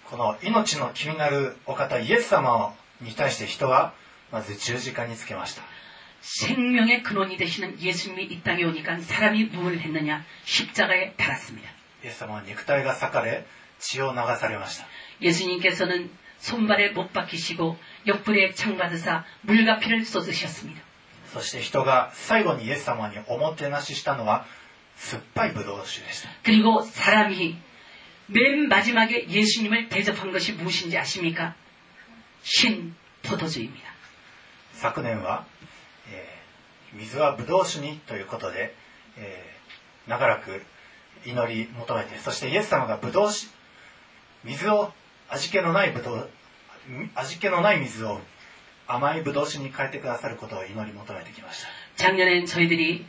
[0.06, 3.94] この命の気になるお方イエス様に対して人は
[4.32, 5.64] まず十字架につけました
[6.22, 10.24] 생명의 근원이 되시는 예수님이 이 땅에 오니까 사람이 무엇을 했느냐?
[10.46, 11.70] 십자가에 달았습니다.
[12.04, 13.46] イエス様は肉体が裂かれ
[13.80, 14.86] 血を流されました
[15.22, 16.10] 예수님께서는
[16.40, 20.82] 손발에 못 박히시고 옆구리에 창 받으사 물과 피를 쏟으셨습니다.
[21.32, 24.46] そして人が最後にイエス様におもてなししたのは
[24.96, 27.58] 酸っぱいブドウ酒でした 그리고 사람이
[28.28, 31.56] 맨 마지막에 예수님을 대접한 것이 무엇인지 아십니까?
[32.44, 33.90] 신 포도주입니다.
[34.74, 35.46] 昨年は、
[36.12, 36.44] えー
[36.96, 38.76] 水はブドウ酒にということで、
[39.18, 40.62] えー長らく
[41.26, 43.48] 祈り求めてそしてイエス様がブドウ酒
[44.48, 44.92] 水を
[45.30, 46.30] 味気のないブドウ
[47.16, 48.20] 味気のない水を
[48.88, 53.06] 甘いブドウ酒に変えてくださることを祈り求めてきました 작년엔 저희들이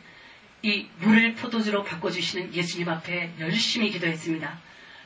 [0.62, 4.59] 이 물을 포도주로 바꿔주시는 예수님 앞에 열심히 기도했습니다.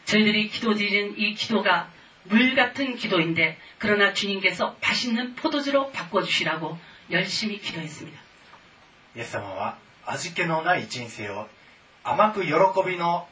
[0.05, 1.91] 저희들이 기도드리는 이 기도가
[2.25, 6.79] 물 같은 기도인데 그러나 주님께서 맛있는 포도주로 바꿔주시라고
[7.11, 8.21] 열심히 기도했습니다.
[9.17, 11.49] イエス様は味気のない人生を
[12.05, 12.53] 甘く喜
[12.87, 13.27] びの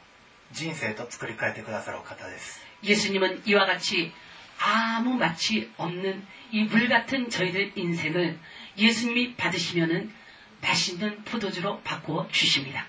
[0.51, 4.11] 人生と作り変えてくださるお方です 예수님은 이와 같이
[4.59, 8.39] 아무 맛이 없는 이 물 같은 저희들 인생을
[8.77, 10.13] 예수님이 받으시면은
[10.61, 12.85] 맛있는 포도주로 바꾸어 주십니다.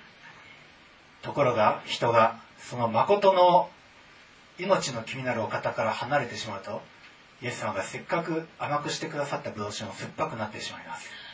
[1.22, 3.70] ところが人がその誠の
[4.58, 6.82] 命の気になるお方から離れてしまうと
[7.42, 11.08] イエス様がせっかく甘くしてくださったブドウ酒も酸っぱくなってしまいます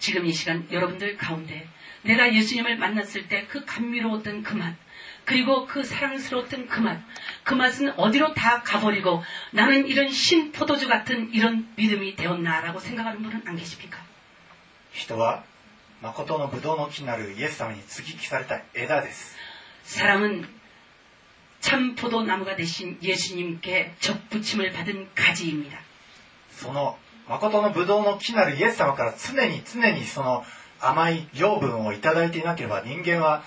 [0.00, 1.68] 지금 이 시간 여러분들 가운데
[2.02, 4.76] 내가 예수님을 만났을 때 그 감미로웠던 그 맛,
[5.24, 7.00] 그리고 그 사랑스러웠던 그 맛,
[7.42, 13.42] 그 맛은 어디로 다 가버리고 나는 이런 신 포도주 같은 이런 믿음이 되었나라고 생각하는 분은
[13.46, 13.98] 안 계십니까?
[14.92, 15.44] 人は
[16.00, 19.36] 誠のブドウの木なるイエス様に接ぎ木された枝です
[19.84, 20.46] 사람은
[21.60, 25.78] 참 포도나무가 되신 예수님께 접붙임을 받은 가지입니다.
[26.50, 26.96] その
[27.30, 30.44] 誠のブドウの木なるイエス様から常に常にその
[30.80, 33.42] 甘い養分をいただいていなければ人間は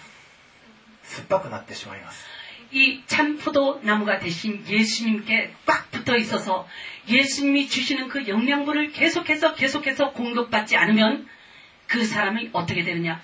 [1.03, 2.25] 酸っぱくなってしまいます
[2.71, 6.67] 이 참 포도나무가 되신 예수님께 꽉 붙어 있어서
[7.07, 11.27] 예수님이 주시는 그 영양분을 계속해서 계속해서 공급받지 않으면
[11.87, 13.19] 그 사람이 어떻게 되느냐?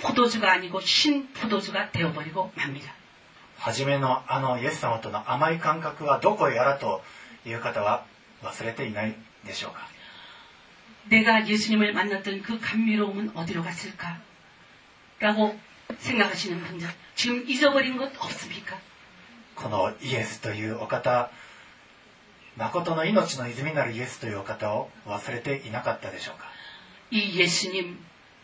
[0.00, 2.92] 포도주가 아니고 신 포도주가 되어버리고 맙니다.
[3.58, 7.02] 初めのあのイエス様との甘い感覚はどこへやらと
[7.46, 8.04] いう方は
[8.42, 9.14] 忘れていない
[9.46, 9.86] でしょうか
[11.08, 14.20] 내가 예수님을 만났던 그 감미로움은 어디로 갔을까?
[15.18, 15.58] 라고
[15.98, 18.78] 생각하시는 분들 지금 잊어버린 것 없습니까?
[19.56, 21.30] このイエスというお方
[22.56, 26.46] 誠の命の泉なるイエスというお方を忘れていなかったでしょうか
[27.10, 27.98] 이 예수님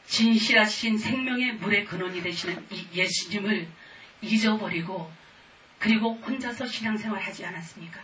[0.07, 3.67] 진실하신 생명의 물의 근원이 되시는 이 예수님을
[4.23, 5.11] 잊어버리고
[5.79, 8.01] 그리고 혼자서 신앙생활 하지 않았습니까?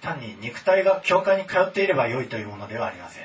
[0.00, 3.24] 単に肉体が教会に通っていれば良いというものではありません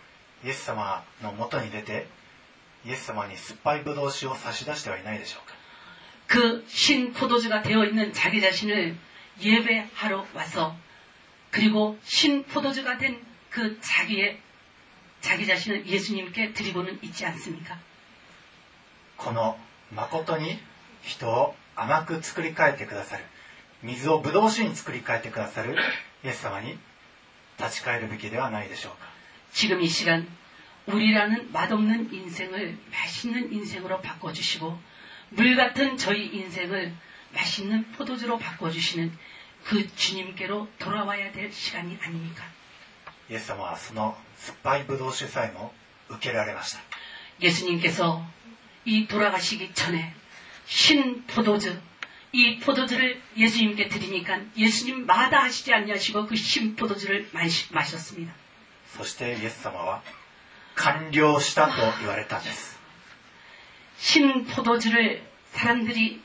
[0.44, 2.06] イエス様の元に出て
[2.84, 5.54] イエス様に酸っぱいブドウ酒を差し出してはいないでしょうか
[6.28, 8.96] 그 신 포도주가 되어 있는 자기 자신을
[9.40, 10.76] 예배하러 와서
[11.50, 13.26] 그리고 신 포도주가 된
[13.56, 14.38] 그 자기의
[15.22, 17.78] 자기 자신을 예수님께 드리고는 있지 않습니까?
[19.16, 19.56] この
[19.94, 20.58] 誠に
[21.00, 23.24] 人を甘く作り変えてくださる
[23.82, 25.74] 水をブドウ酒に作り変えてくださる
[26.22, 26.76] イエス様に
[27.58, 28.99] 立ち返るべきではないでしょうか
[29.51, 30.27] 지금 이 시간
[30.85, 34.79] 우리라는 맛없는 인생을 맛있는 인생으로 바꿔주시고
[35.29, 36.93] 물 같은 저희 인생을
[37.33, 39.11] 맛있는 포도주로 바꿔주시는
[39.63, 42.43] 그 주님께로 돌아와야 될 시간이 아닙니까?
[47.41, 48.25] 예수님께서
[48.85, 50.13] 이 돌아가시기 전에
[50.65, 51.79] 신 포도주
[52.33, 57.29] 이 포도주를 예수님께 드리니까 예수님 마다 하시지 않냐시고 그 신 포도주를
[57.71, 58.33] 마셨습니다.
[58.96, 60.02] そしてイエス様は
[60.74, 62.78] 完了したと言われたんです
[63.98, 65.22] 신 포도주를
[65.52, 66.22] 사람들이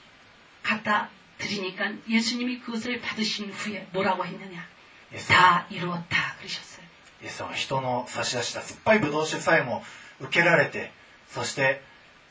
[0.63, 4.67] 갖다 드리니까 예수님이 그것을 받으신 후에 뭐라고 했느냐?
[5.11, 6.85] イエス様 다 이루었다 그러셨어요.
[7.23, 9.83] イエス様は人の差し出した酸っぱいブドウ酒さえも
[10.19, 10.91] 受けられて
[11.29, 11.81] そして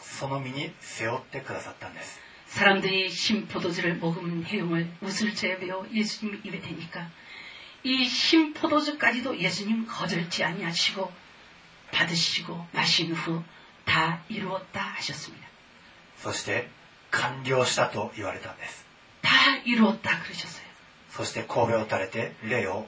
[0.00, 7.08] その身に背負ってくださったんです 사람들이 신 포도주를 먹은 해용을 우슬제에 배워 예수님 입에 대니까
[7.84, 11.10] 이 신 포도주까지도 예수님 거절지 아니하시고
[11.92, 13.42] 받으시고 마신 후
[13.86, 15.48] 다 이루었다 하셨습니다.
[16.22, 16.68] そして
[17.10, 18.84] 完了したと言われたんです
[19.22, 19.30] 다
[19.64, 20.64] 이루었다 그러셨어요.
[21.10, 22.86] そして神戸を垂れて霊を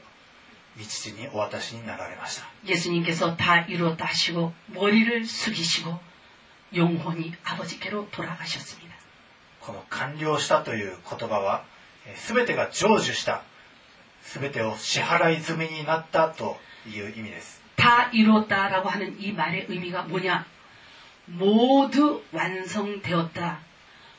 [0.79, 5.99] 御父にお渡しになられました 예수님께서 다 이루었다 하시고 머리를 숙이시고
[6.75, 8.93] 영혼이 아버지께로 돌아가셨습니다.
[9.61, 11.65] この完了したという言葉は
[12.07, 13.43] えー全てが成就した
[14.27, 16.57] 全てを支払い済みになったと
[16.89, 20.47] いう意味です 다 이루었다라고 하는 이 말의 의미가 뭐냐?
[21.27, 23.59] 모두 완성되었다.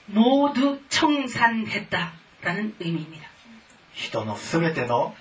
[0.07, 3.27] 모두 청산했다라는 의미입니다.
[3.93, 5.15] 人の全ての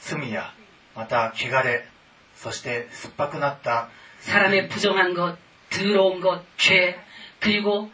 [0.00, 0.54] 罪や
[0.94, 1.86] また汚れ
[2.36, 3.88] そして酸っぱくなった
[4.20, 5.36] 사람의 부정한 것,
[5.70, 6.98] 더러운 것, 죄,
[7.40, 7.90] 그리고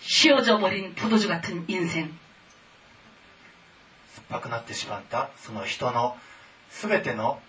[0.00, 2.12] 씌어져 버린 포도주 같은 인생.
[4.30, 6.16] 酸っぱくなってしまったその人の
[6.70, 7.40] 全ての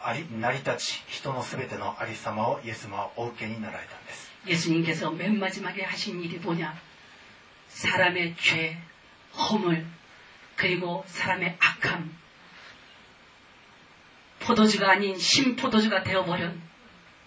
[0.00, 6.80] あり成り立ち人の全てのありさまをイエス様はお受けになられたんです 예수님께서 맨 마지막에 하신 일이 뭐냐?
[7.68, 8.78] 사람의 죄,
[9.34, 9.84] 허물,
[10.54, 12.16] 그리고 사람의 악함.
[14.40, 16.62] 포도주가 아닌 신포도주가 되어버린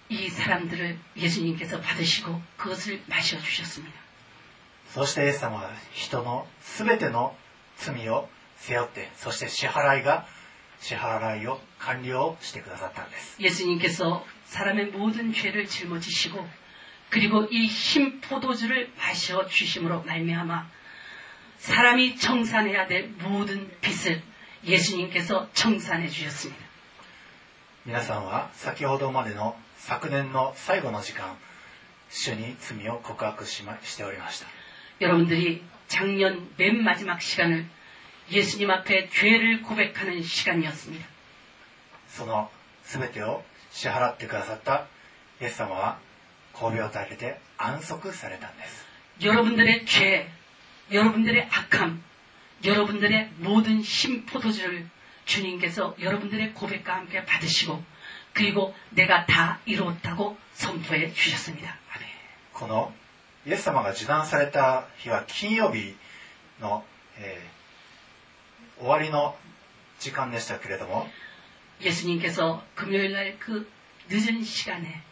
[0.07, 3.99] 이 사람들을 예수님께서 받으시고 그것을 마셔주셨습니다.
[4.93, 7.35] そしてイエス様は人の全ての
[7.77, 10.25] 罪を背負ってそして支払いが
[10.79, 16.47] 支払いを完了してくださったんです 예수님께서 사람의 모든 죄를 짊어지시고
[17.09, 20.69] 그리고 이 흰 포도주를 마셔 주심으로 말미암아
[21.57, 24.21] 사람이 청산해야 될 모든 빚을
[24.65, 26.65] 예수님께서 청산해 주셨습니다.
[27.85, 31.35] 皆さんは先ほどまでの昨年の最後の時間
[32.09, 34.47] 主に罪を告白し,、ま、しておりました
[35.01, 37.65] 여러분들이 작년 맨 마지막 시간을
[38.31, 41.05] 예수님 앞에 죄를 고백하는 시간이었습니다.
[42.07, 42.49] その
[42.83, 44.87] 全てを支払ってくださった
[45.41, 45.99] イエス様は
[46.53, 48.85] 神戸を垂れて安息されたんです
[49.21, 50.29] 여러분들의 죄,
[50.91, 52.03] 여러분들의 악함,
[52.65, 54.87] 여러분들의 모든 심포도주를
[55.25, 57.83] 주님께서 여러분들의 고백과 함께 받으시고
[58.33, 61.77] 그리고 내가 다 이루었다고 선포해 주셨습니다.
[61.95, 62.07] 아멘.
[62.53, 62.93] この
[63.45, 65.95] イエス様が受難された日は金曜日
[66.61, 66.83] の、
[67.19, 67.59] えー
[68.79, 69.35] 終わりの
[69.99, 71.05] 時間でしたけれども
[71.81, 73.69] 예수님께서 금요일 날 그
[74.09, 75.03] 늦은 시간에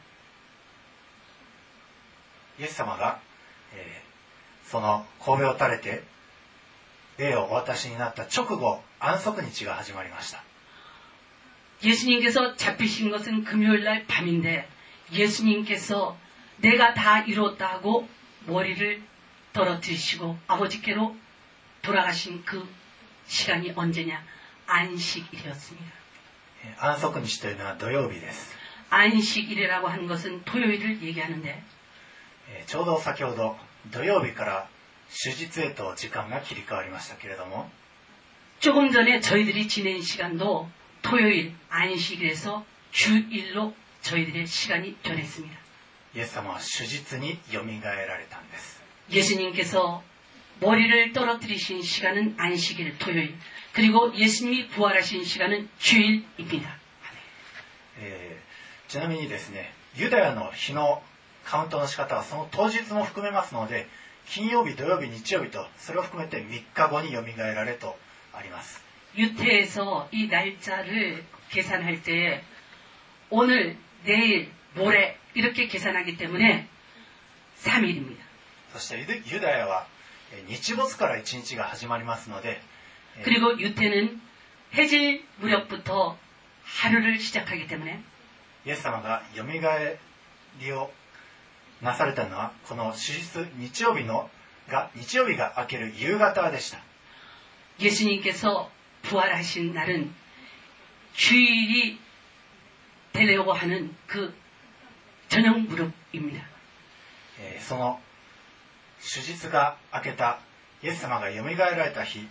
[2.60, 3.20] イエス様が、
[3.74, 4.08] えー
[4.70, 6.04] その神戸を垂れて
[7.18, 10.44] 霊をお渡しになった直後安息日が始まりました
[11.82, 14.68] 예수님께서 잡히신 것은 금요일 날 밤인데
[15.14, 16.18] 예수님께서
[16.58, 18.08] 내가 다 이뤘다 하고
[18.46, 19.02] 머리를
[19.54, 21.16] 떨어뜨리시고 아버지께로
[21.82, 22.68] 돌아가신 그
[23.28, 24.24] 시간이 언제냐?
[24.68, 25.92] 안식일이었습니다.
[26.64, 28.54] えー安息日というのは土曜日です、
[28.90, 31.64] 안식일이라고 하는 것은 토요일을 얘기하는데
[32.50, 33.58] えーちょうど先ほど
[33.92, 34.68] 土曜日から
[35.24, 37.70] 手術へと時間が切り替わりましたけれども
[38.60, 40.70] 조금 전에 저희들이 지낸 시간도
[41.02, 45.56] 토요일 안식일에서 주일로 저희들의 시간이 변했습니다.
[46.16, 50.04] イエス様は手術によみがえられたんです 예수님께서
[50.60, 53.38] 머리를 떨어뜨리신 시간은 안식일 토요일
[53.74, 56.78] 그리고 예수님이 부활하신 시간은 주일입니다.
[58.00, 61.02] えーちなみにですねユダヤの日の
[61.44, 63.88] カウントの仕方はその当日も含めますので
[64.28, 67.98] 金曜日土曜日日曜日とそれを含めて3日後によみがえられと
[68.34, 68.82] あります
[69.16, 72.44] 유태에서 이 날짜를 계산할 때
[73.30, 76.68] 오늘, 내일, 모레 이렇게 계산하기 때문에
[77.64, 78.18] 3일입니다.
[78.74, 79.88] そしてユダユダヤは
[80.34, 82.60] えー日没から1日が始まりますので、
[83.18, 84.22] えー 그리고 유태는
[84.74, 86.18] 해질 무렵부터
[86.64, 88.02] 하루를 시작하기 때문에
[88.66, 89.98] イエス様がよみがえ
[90.60, 90.92] りを
[91.82, 94.30] なされたのはこの手術日曜日の
[94.68, 96.80] が日曜日が明ける夕方でした
[97.80, 98.70] 예수님께서
[99.04, 100.14] 부활하신 날은
[101.14, 102.00] 주일이
[103.14, 104.34] 되려고 하는 그
[106.13, 106.45] 입니 다.
[107.61, 108.01] その
[109.01, 110.39] 手術が明けた
[110.83, 112.29] イエス様が蘇られた日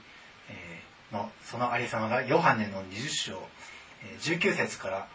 [1.11, 3.41] のそのありさまがヨハネの20章
[4.19, 5.07] 19節から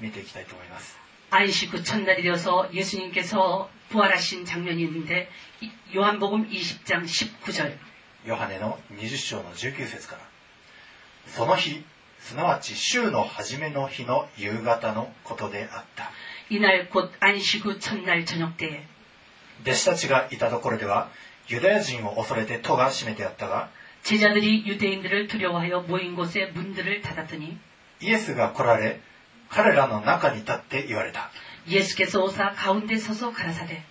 [0.00, 0.98] 見ていきたいと思います。
[1.30, 5.28] 안식 후 첫날이 되어서 예수님께서 부활하신 장면이 있는데
[5.94, 7.78] 요한복음 20장 19 절.
[8.26, 10.22] ヨハネの20章の19節から。
[11.26, 11.84] その日
[12.18, 16.10] すなわち週の初めの日の夕方のことであった。
[16.51, 18.83] 이날 곧 안식 후 첫날 저녁 때에
[19.63, 21.09] 弟子たちがいたところでは
[21.47, 23.69] ユダヤ人を恐れて戸が閉めてあったが
[24.03, 27.57] 제자들이 유대인들을 두려워하여 모인 곳에 문들을 닫았더니
[28.01, 29.01] イエスが来られ
[29.49, 31.29] 彼らの中に立って言われた
[31.67, 33.83] 예수께서 오사 가운데 서서 가라사대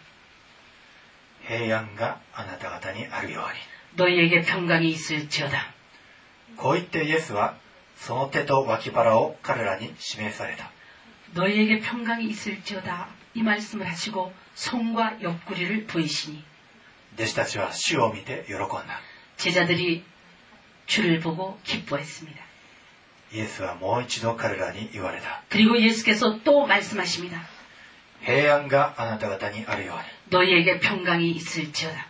[1.47, 5.75] 平安があなた方にあるように 너희에게 평강이 있을지어다
[6.57, 7.57] こう言ってイエスは
[7.97, 10.71] その手と脇腹を彼らに示された
[11.33, 16.43] 너희에게 평강이 있을지어다 이 말씀을 하시고 손과 옆구리를 보이시니
[17.15, 19.01] 弟子たちは主を見て喜んだ
[19.37, 20.05] 제자들이
[20.87, 22.45] 주를 보고 기뻐했습니다.
[23.33, 27.41] イエスはもう一度彼らに言われた 그리고 예수께서 또 말씀하십니다.
[28.25, 32.07] 平安があなた方にあるように 너희에게 평강이 있을지어다.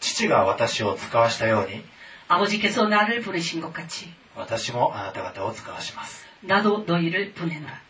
[0.00, 1.82] 父が私を使わしたように
[2.28, 7.80] 아버지께서 나를 보내신 것 같이 私もあなた方を使わします 나도 너희를 보내노라.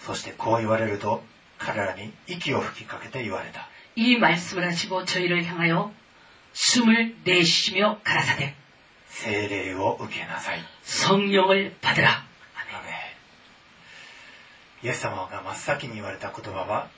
[0.00, 1.22] そしてこう言われると
[1.58, 5.92] 彼らに息を吹きかけて言われた 이 말씀을 하시고 저희를 향하여
[6.52, 8.54] 숨을 내쉬며 가라사대
[9.08, 12.08] 聖霊を受けなさい 성령을 받으라.
[12.54, 12.90] アメ
[14.82, 16.88] ンイエス様が真っ先に言われた言葉は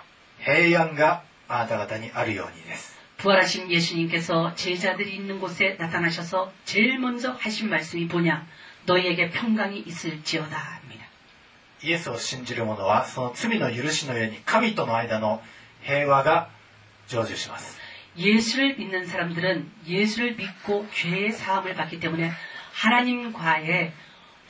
[0.41, 8.47] 平安があなた方にあるようにです 부활하신 예수님께서 제자들이 있는 곳에 나타나셔서 제일 먼저 하신 말씀이 뭐냐?
[8.87, 10.82] 너희에게 평강이 있을지어다 합니다.
[11.83, 15.41] イエスを信じる者はその罪の許しの上に神との間の
[15.83, 16.51] 平和が
[17.07, 17.79] 成就します
[18.17, 22.33] 예수를 믿는 사람들은 예수를 믿고 죄의 사함을 받기 때문에
[22.73, 23.93] 하나님과의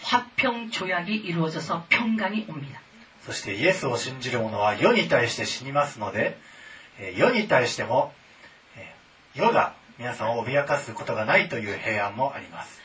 [0.01, 2.81] 화평 조약이 이루어져서 평강이 옵니다.
[3.21, 6.39] そしてイエスを信じる者は世に対して死にますので
[6.99, 8.13] えー世に対しても
[8.77, 12.81] えー世が皆さんを脅かすことがないという平安もあります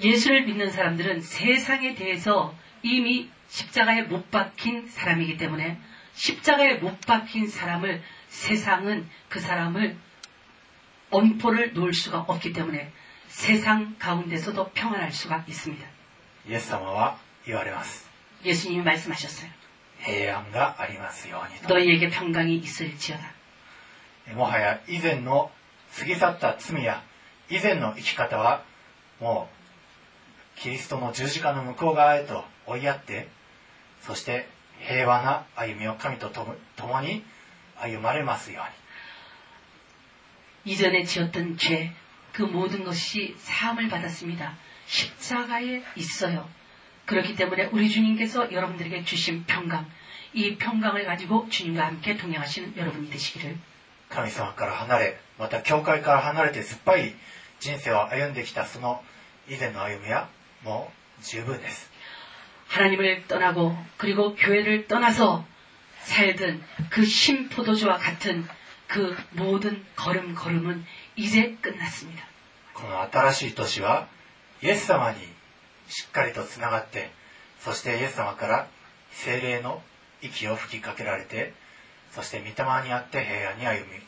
[0.00, 5.78] 예수를 믿는 사람들은 세상에 대해서 이미 십자가에 못 박힌 사람이기 때문에
[6.14, 9.96] 십자가에 못 박힌 사람을 세상은 그 사람을
[11.10, 12.90] 엄포를 놓을 수가 없기 때문에
[13.28, 15.86] 세상 가운데서도 평안할 수가 있습니다.
[16.46, 18.08] イエス様は言われます
[18.44, 19.50] 예수님이 말씀하셨어요.
[20.04, 23.32] 平安がありますようにと 너희에게 평강이 있을지어다.
[24.34, 25.50] もはや以前の
[25.98, 27.02] 過ぎ去った罪や
[27.50, 28.64] 以前の生き方は
[29.20, 29.48] も
[30.56, 33.28] うキリストの十字架の向こう側へと追いやって
[34.02, 34.48] そして
[34.80, 37.24] 平和な歩みを神ととも共に
[37.76, 38.84] 歩まれますように
[40.66, 41.92] 이전에 지었던 죄,
[42.32, 44.56] 그 모든 것이 사함을 받았습니다.
[44.86, 46.48] 십자가에 있어요.
[47.04, 49.86] 그렇기 때문에 우리 주님께서 여러분들에게 주신 평강,
[50.32, 53.58] 이 평강을 가지고 주님과 함께 동행하시는 여러분이 되시기를
[54.08, 57.14] 神様から離れまた教会から離れて酸っぱい
[57.58, 59.02] 人生を歩んできたその
[59.48, 60.28] 以前の歩みは
[60.62, 61.90] もう十分です
[62.68, 65.46] 하나님을 떠나고 그리고 교회를 떠나서
[66.00, 68.46] 살던 그 신포도주와 같은
[68.86, 70.84] 그 모든 걸음걸음은
[71.16, 72.26] 이제 끝났습니다.
[72.74, 74.08] この新しい年は
[74.62, 75.18] イエス様に
[75.88, 77.10] しっかりとつながって
[77.60, 78.68] そしてイエス様から
[79.12, 79.80] 精霊の
[80.20, 81.52] 息を吹きかけられて
[82.10, 84.00] そして御霊にあって平安に歩み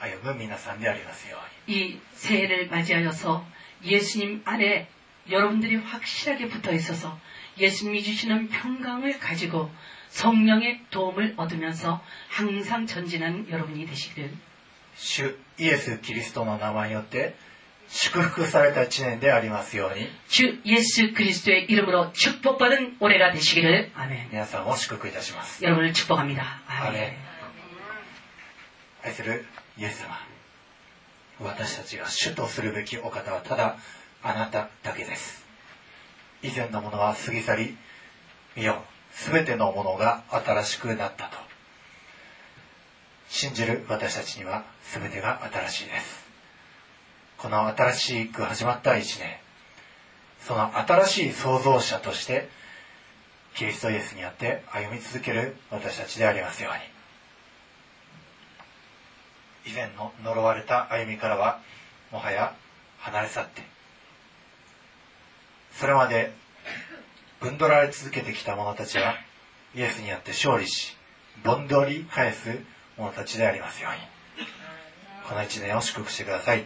[0.00, 1.36] 歩む皆さんでありますよ
[1.68, 3.44] うに 이 새해를 맞이하여서
[3.84, 4.88] 예수님 안에
[5.30, 7.18] 여러분들이 확실하게 붙어 있어서
[7.58, 9.70] 예수님이 주시는 평강을 가지고
[10.08, 14.30] 성령의 도움을 얻으면서 항상 전진하는 여러분이 되시기를
[14.94, 17.34] 主イエス・キリストの名前によって
[17.88, 24.28] 祝福された一年でありますように 주 예수 그리스도의 이름으로 축복받은 올해가 되시기를 아멘.
[24.30, 26.62] 皆さんを祝福いたします 여러분을 축복합니다.
[26.66, 27.16] アメン 아멘.
[29.04, 29.44] 愛する
[29.78, 30.16] イエス様
[31.40, 33.76] 私たちが主とするべきお方はただ
[34.22, 35.35] あなただけです
[36.41, 37.77] 以前のものは過ぎ去り
[38.55, 41.37] 見よ全てのものが新しくなったと。
[43.29, 46.25] 信じる私たちには全てが新しいです。
[47.37, 49.37] この新しく始まった一年
[50.41, 52.49] その新しい創造者として
[53.53, 56.79] キリストイエスにあって歩み続ける私たちでありますように。
[59.71, 61.59] 以前の呪われた歩みからは
[62.11, 62.55] もはや
[62.99, 63.61] 離れ去って
[65.79, 66.31] それまで
[67.39, 69.15] ぶんどられ続けてきた者たちは
[69.75, 70.97] イエスによって勝利し
[71.43, 72.57] ぼんどり返す
[72.97, 73.99] 者たちでありますように。
[75.29, 76.65] この一年を祝福してください。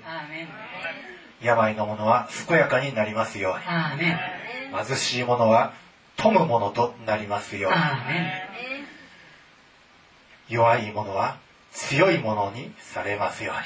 [1.42, 4.86] 病の者は健やかになりますように。
[4.86, 5.74] 貧しい者は
[6.16, 7.78] 富む者となりますように。
[10.56, 11.38] 弱い者は
[11.74, 13.62] 強い者にされますように。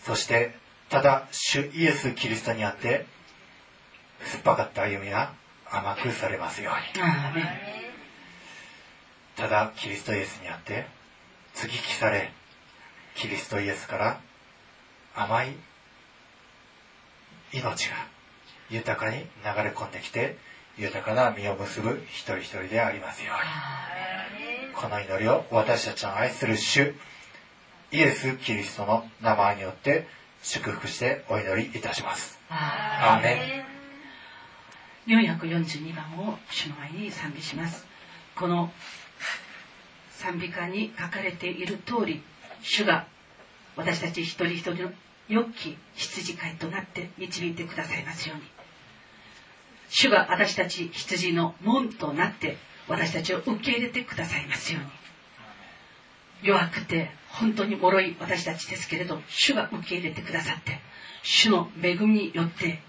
[0.00, 0.54] そして
[0.88, 3.06] ただ主イエス・キリストにあって
[4.28, 5.32] 酸っぱかった歩みは
[5.70, 7.04] 甘くされますように.
[9.36, 10.86] ただキリストイエスにあって
[11.54, 12.32] 接ぎ木され
[13.14, 14.20] キリストイエスから
[15.14, 15.52] 甘い
[17.52, 17.96] 命が
[18.70, 19.24] 豊かに流
[19.62, 20.36] れ込んできて
[20.76, 26.94] 豊かな実を結ぶ一人一人でありますようにこの祈りを私たちの愛する主
[27.90, 30.06] イエス・キリストの名前によって
[30.42, 32.38] 祝福してお祈りいたします。
[32.50, 33.67] アーメン。
[35.08, 37.86] 442番を主の前に賛美します。
[38.36, 38.70] この
[40.10, 42.22] 賛美歌に書かれている通り
[42.60, 43.06] 主が
[43.76, 44.92] 私たち一人一人の
[45.28, 48.44] 良き羊飼いとなって導いてくださいますように。
[49.88, 54.88] 主が私たち羊の門となって私たちを受け入れてくださいますように。
[56.42, 60.78] 弱くて本当に脆い私たちですけれど主が受け入れてくださって
[61.22, 62.80] 主の恵みによって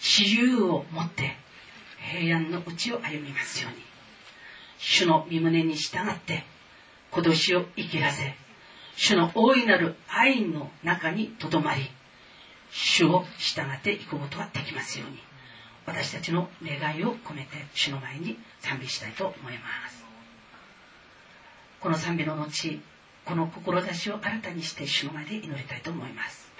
[0.00, 1.36] 自由を持って
[2.00, 3.90] 平安のうちを歩みますように。
[4.80, 6.42] 主の御胸に従って
[7.10, 8.34] 今年を生きらせ
[8.96, 11.90] 主の大いなる愛の中にとどまり
[12.70, 15.18] 主を従っていくことができますように
[15.86, 20.04] 私たちの願いを込めて主の前に賛美したいと思います。
[21.80, 22.80] この賛美の後
[23.24, 26.50] この志を新たにして主の前で祈りたいと思います。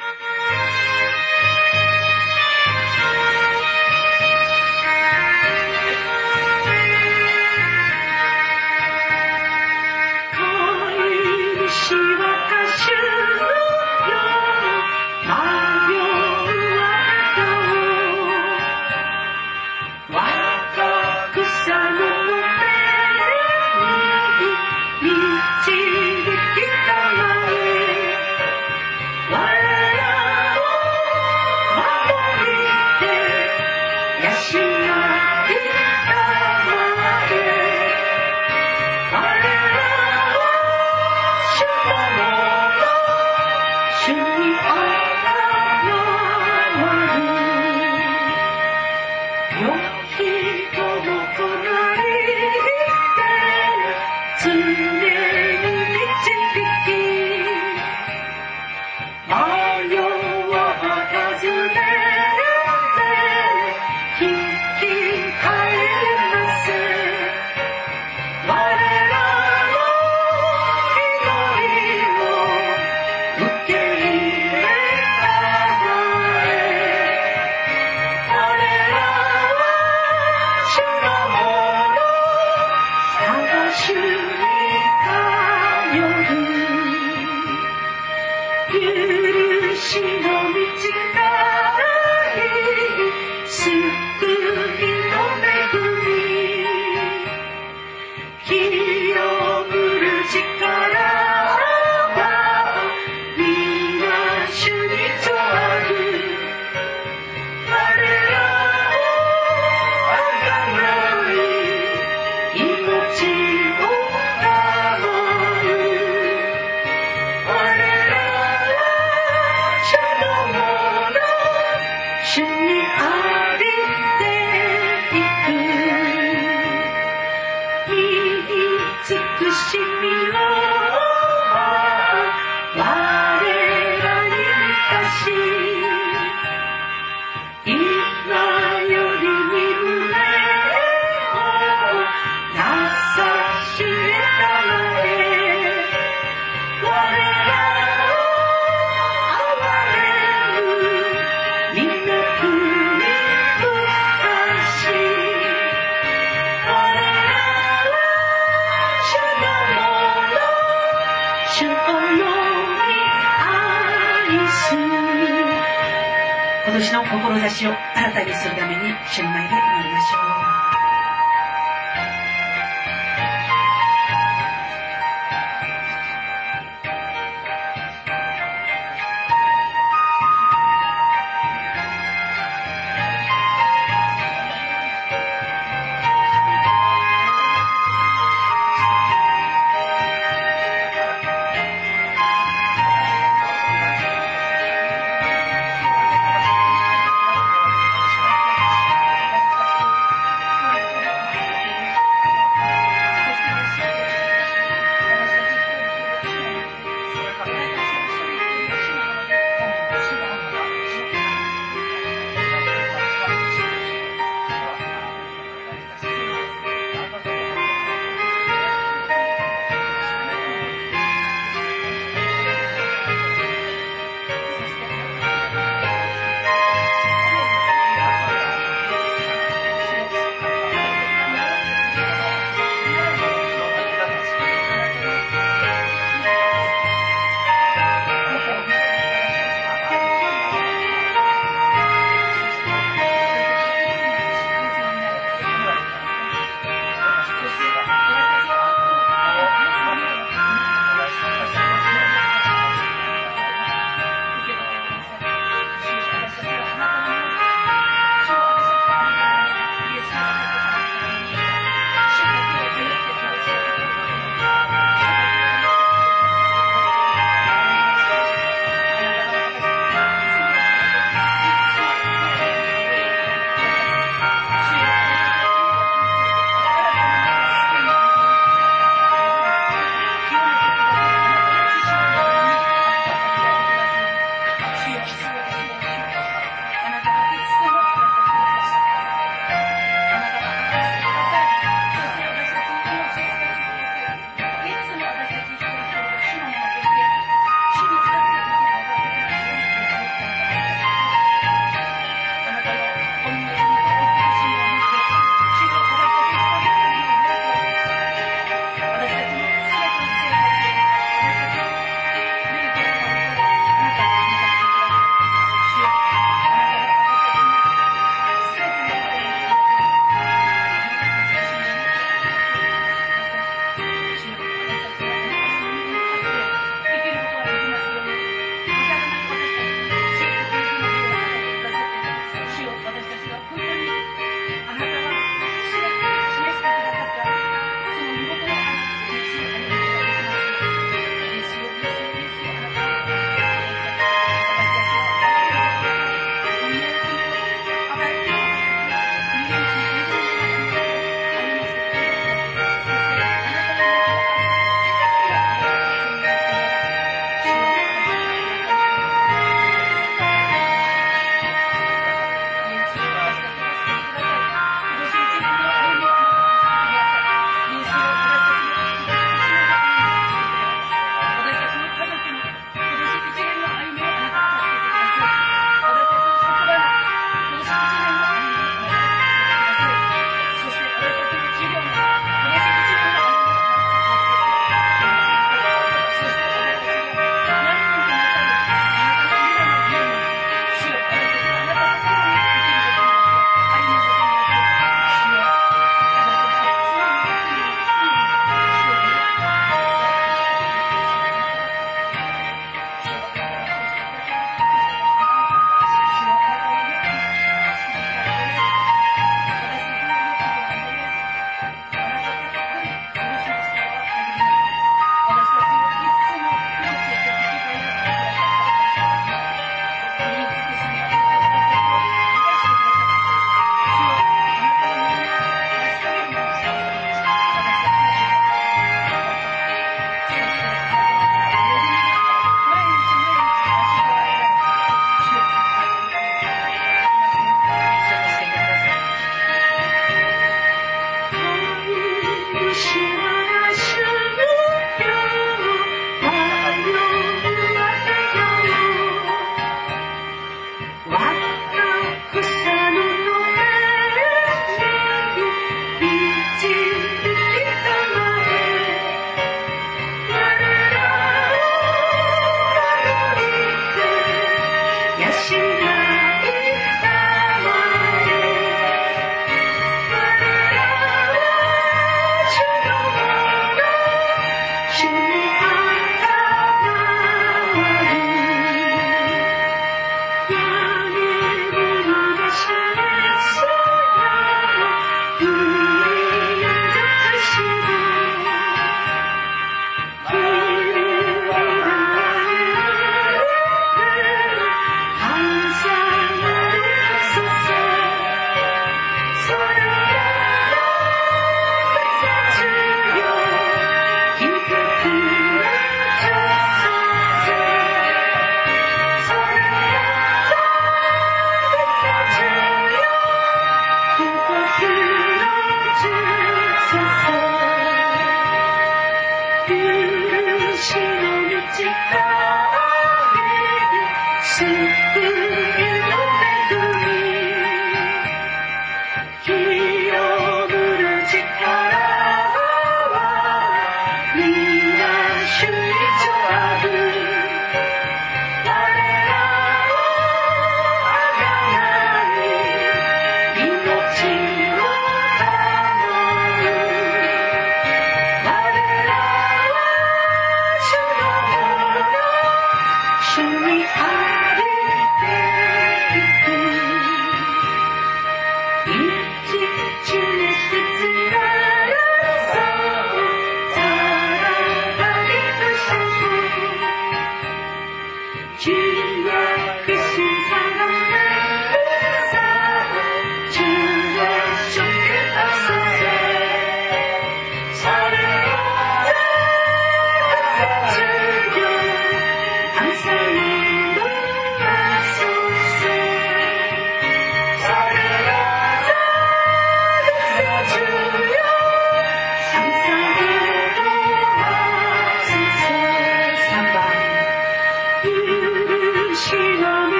[167.11, 170.40] 志を新たにするために主の前で祈りましょう。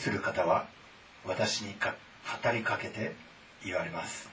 [0.00, 0.66] する方は
[1.26, 1.94] 私にか
[2.42, 3.14] 語りかけて
[3.64, 4.30] 言われます。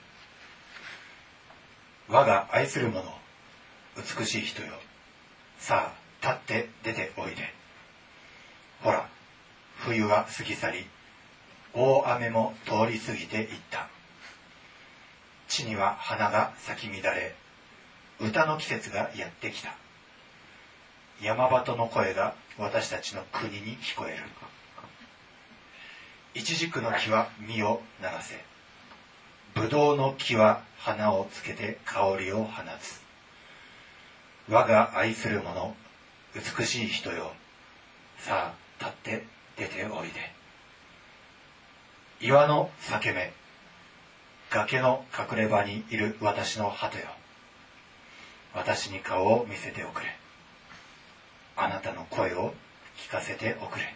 [2.08, 3.04] 我が愛する者
[3.98, 4.70] 美しい人よ。
[5.60, 7.54] さあ立って出ておいで。
[8.82, 9.10] ほら
[9.80, 10.86] 冬は過ぎ去り
[11.74, 13.90] 大雨も通り過ぎていった。
[15.50, 17.36] 地には花が咲き乱れ
[18.20, 19.76] 歌の季節がやってきた。
[21.22, 24.24] 山鳩の声が私たちの国に聞こえる。
[26.38, 28.36] イチジクの木は実をならせ。
[29.56, 33.02] ブドウの木は花をつけて香りを放つ。
[34.48, 35.76] 我が愛する者
[36.36, 37.32] 美しい人よ。
[38.20, 39.26] さあ立って
[39.58, 40.32] 出ておいで。
[42.22, 43.34] 岩の裂け目
[44.52, 47.08] 崖の隠れ場にいる私の鳩よ。
[48.54, 50.16] 私に顔を見せておくれ。
[51.56, 52.54] あなたの声を
[52.96, 53.96] 聞かせておくれ。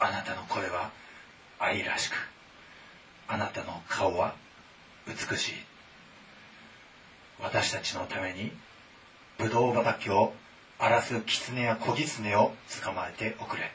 [0.00, 0.90] あなたの声は
[1.58, 2.14] 愛らしく
[3.28, 4.34] あなたの顔は
[5.06, 5.52] 美しい。
[7.40, 8.50] 私たちのために
[9.38, 10.32] ブドウ畑を
[10.78, 13.72] 荒らす狐や小狐を捕まえておくれ。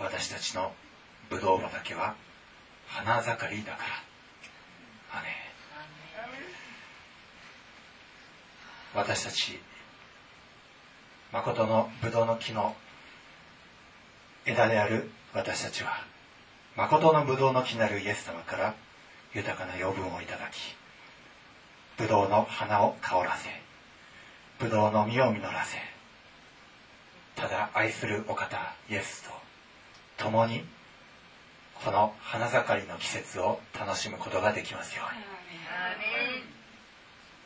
[0.00, 0.72] 私たちの
[1.28, 2.14] ブドウ畑は
[2.86, 4.14] 花盛りだから。
[8.94, 9.58] 私たち
[11.32, 12.76] 誠のブドウの木の
[14.46, 16.04] 枝である私たちは
[16.76, 18.74] 誠のブドウの木なるイエス様から
[19.34, 20.76] 豊かな養分をいただき
[21.96, 23.48] ブドウの花を香らせ
[24.58, 25.78] ブドウの実を実らせ
[27.36, 29.30] ただ愛するお方イエスと
[30.24, 30.64] 共に
[31.84, 36.53] この花盛りの季節を楽しむことができますように。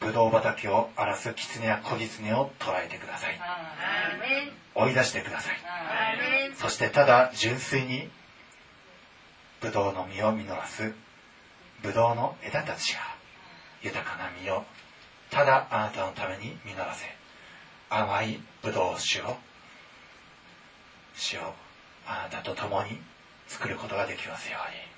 [0.00, 3.40] ブドウ畑を荒らす狐や小狐を捕らえてください。
[4.74, 5.56] 追い出してください。
[6.56, 8.08] そしてただ純粋に
[9.60, 10.92] ブドウの実を実らす。
[11.82, 13.00] ブドウの枝たちが
[13.82, 14.64] 豊かな実を
[15.30, 17.06] ただあなたのために実らせ
[17.90, 19.36] 甘いブドウ酒を
[21.16, 21.54] 主を
[22.06, 22.98] あなたと共に
[23.46, 24.88] 作ることができますように。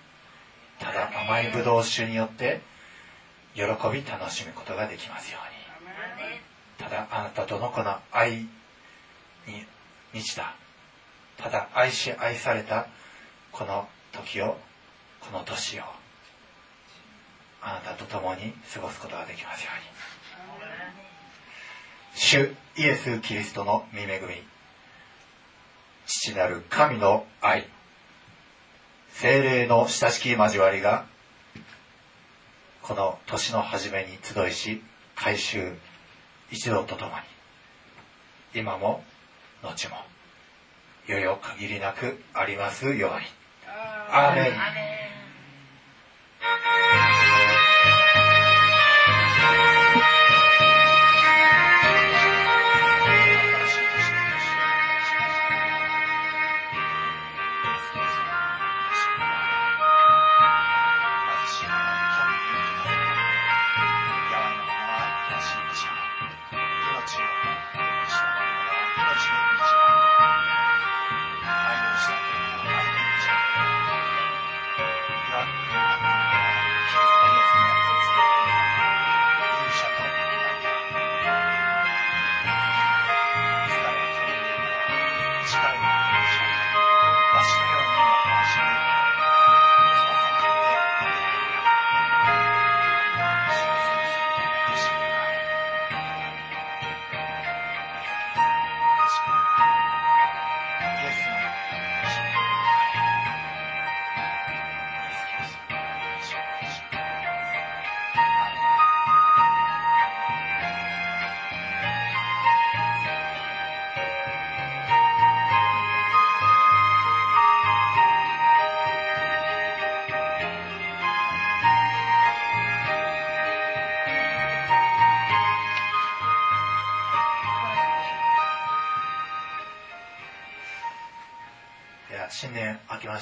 [0.79, 2.61] ただ甘いブドウ酒によって
[3.55, 5.61] 喜び楽しむことができますように。
[6.79, 8.49] ただあなたとのこの愛に
[10.13, 10.55] 満ちた。
[11.37, 12.87] ただ愛し愛された
[13.53, 14.57] この時を
[15.21, 15.83] この年を
[17.63, 20.01] あなたと共に過ごすことができますように。
[22.15, 24.43] 主イエス・キリストの御恵み。
[26.07, 27.69] 父なる神の愛。
[29.13, 31.07] 精霊の親しき交わりが
[32.91, 34.83] この年の初めに集いし
[35.15, 35.77] 改修
[36.51, 37.13] 一同ととも
[38.53, 39.05] に今も
[39.63, 39.95] 後も
[41.07, 43.27] よよ限りなくありますように。
[44.11, 45.00] アーメン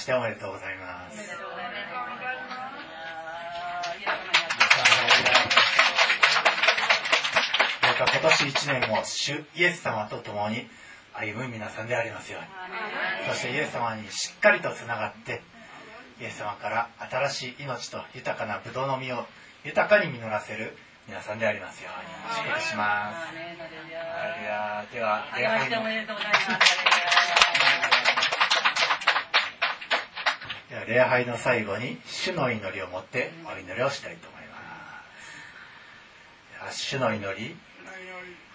[0.08, 1.36] しておめでとうございます。
[7.82, 10.66] どうか今年一年も主イエス様と共に
[11.12, 12.48] 歩む皆さんでありますように。
[13.30, 15.42] そしてイエス様にしっかりとつながって
[16.22, 16.88] イエス様から
[17.28, 19.26] 新しい命と豊かなブドウの実を
[19.64, 20.74] 豊かに実らせる
[21.06, 22.48] 皆さんでありますように。
[22.48, 23.34] 祝福します。
[24.94, 25.82] では礼拝の
[30.70, 34.42] では礼拝の最後に主の祈りを持ってお祈りをしたいと思い
[36.60, 36.80] ます。
[36.80, 37.56] 主の祈り。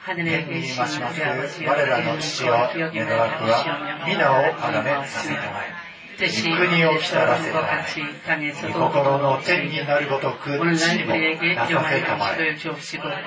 [0.05, 1.21] 天にいまします。
[1.21, 11.15] 我らの父よ願わくは皆をあがめさせたまえ御国を来たらせたまえ御心の天になるごとく地にも
[11.55, 12.55] なさせたまえ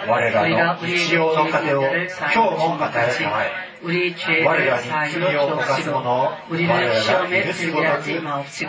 [0.07, 7.85] 我らの日曜の糧を今日も与えたまえ我らに罪を犯す者を我らが許すごとく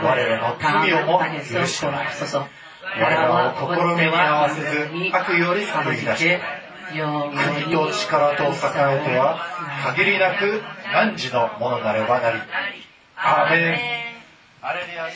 [0.03, 2.07] 我らの罪をも許してまえ
[2.99, 6.41] 我らを試みに合わせず悪より救い出して
[6.91, 9.39] 国と力と栄えとは
[9.95, 10.61] 限りなく
[10.93, 12.39] 汝のものなればなり
[13.15, 13.97] アーメン
[14.61, 15.09] アレルヤ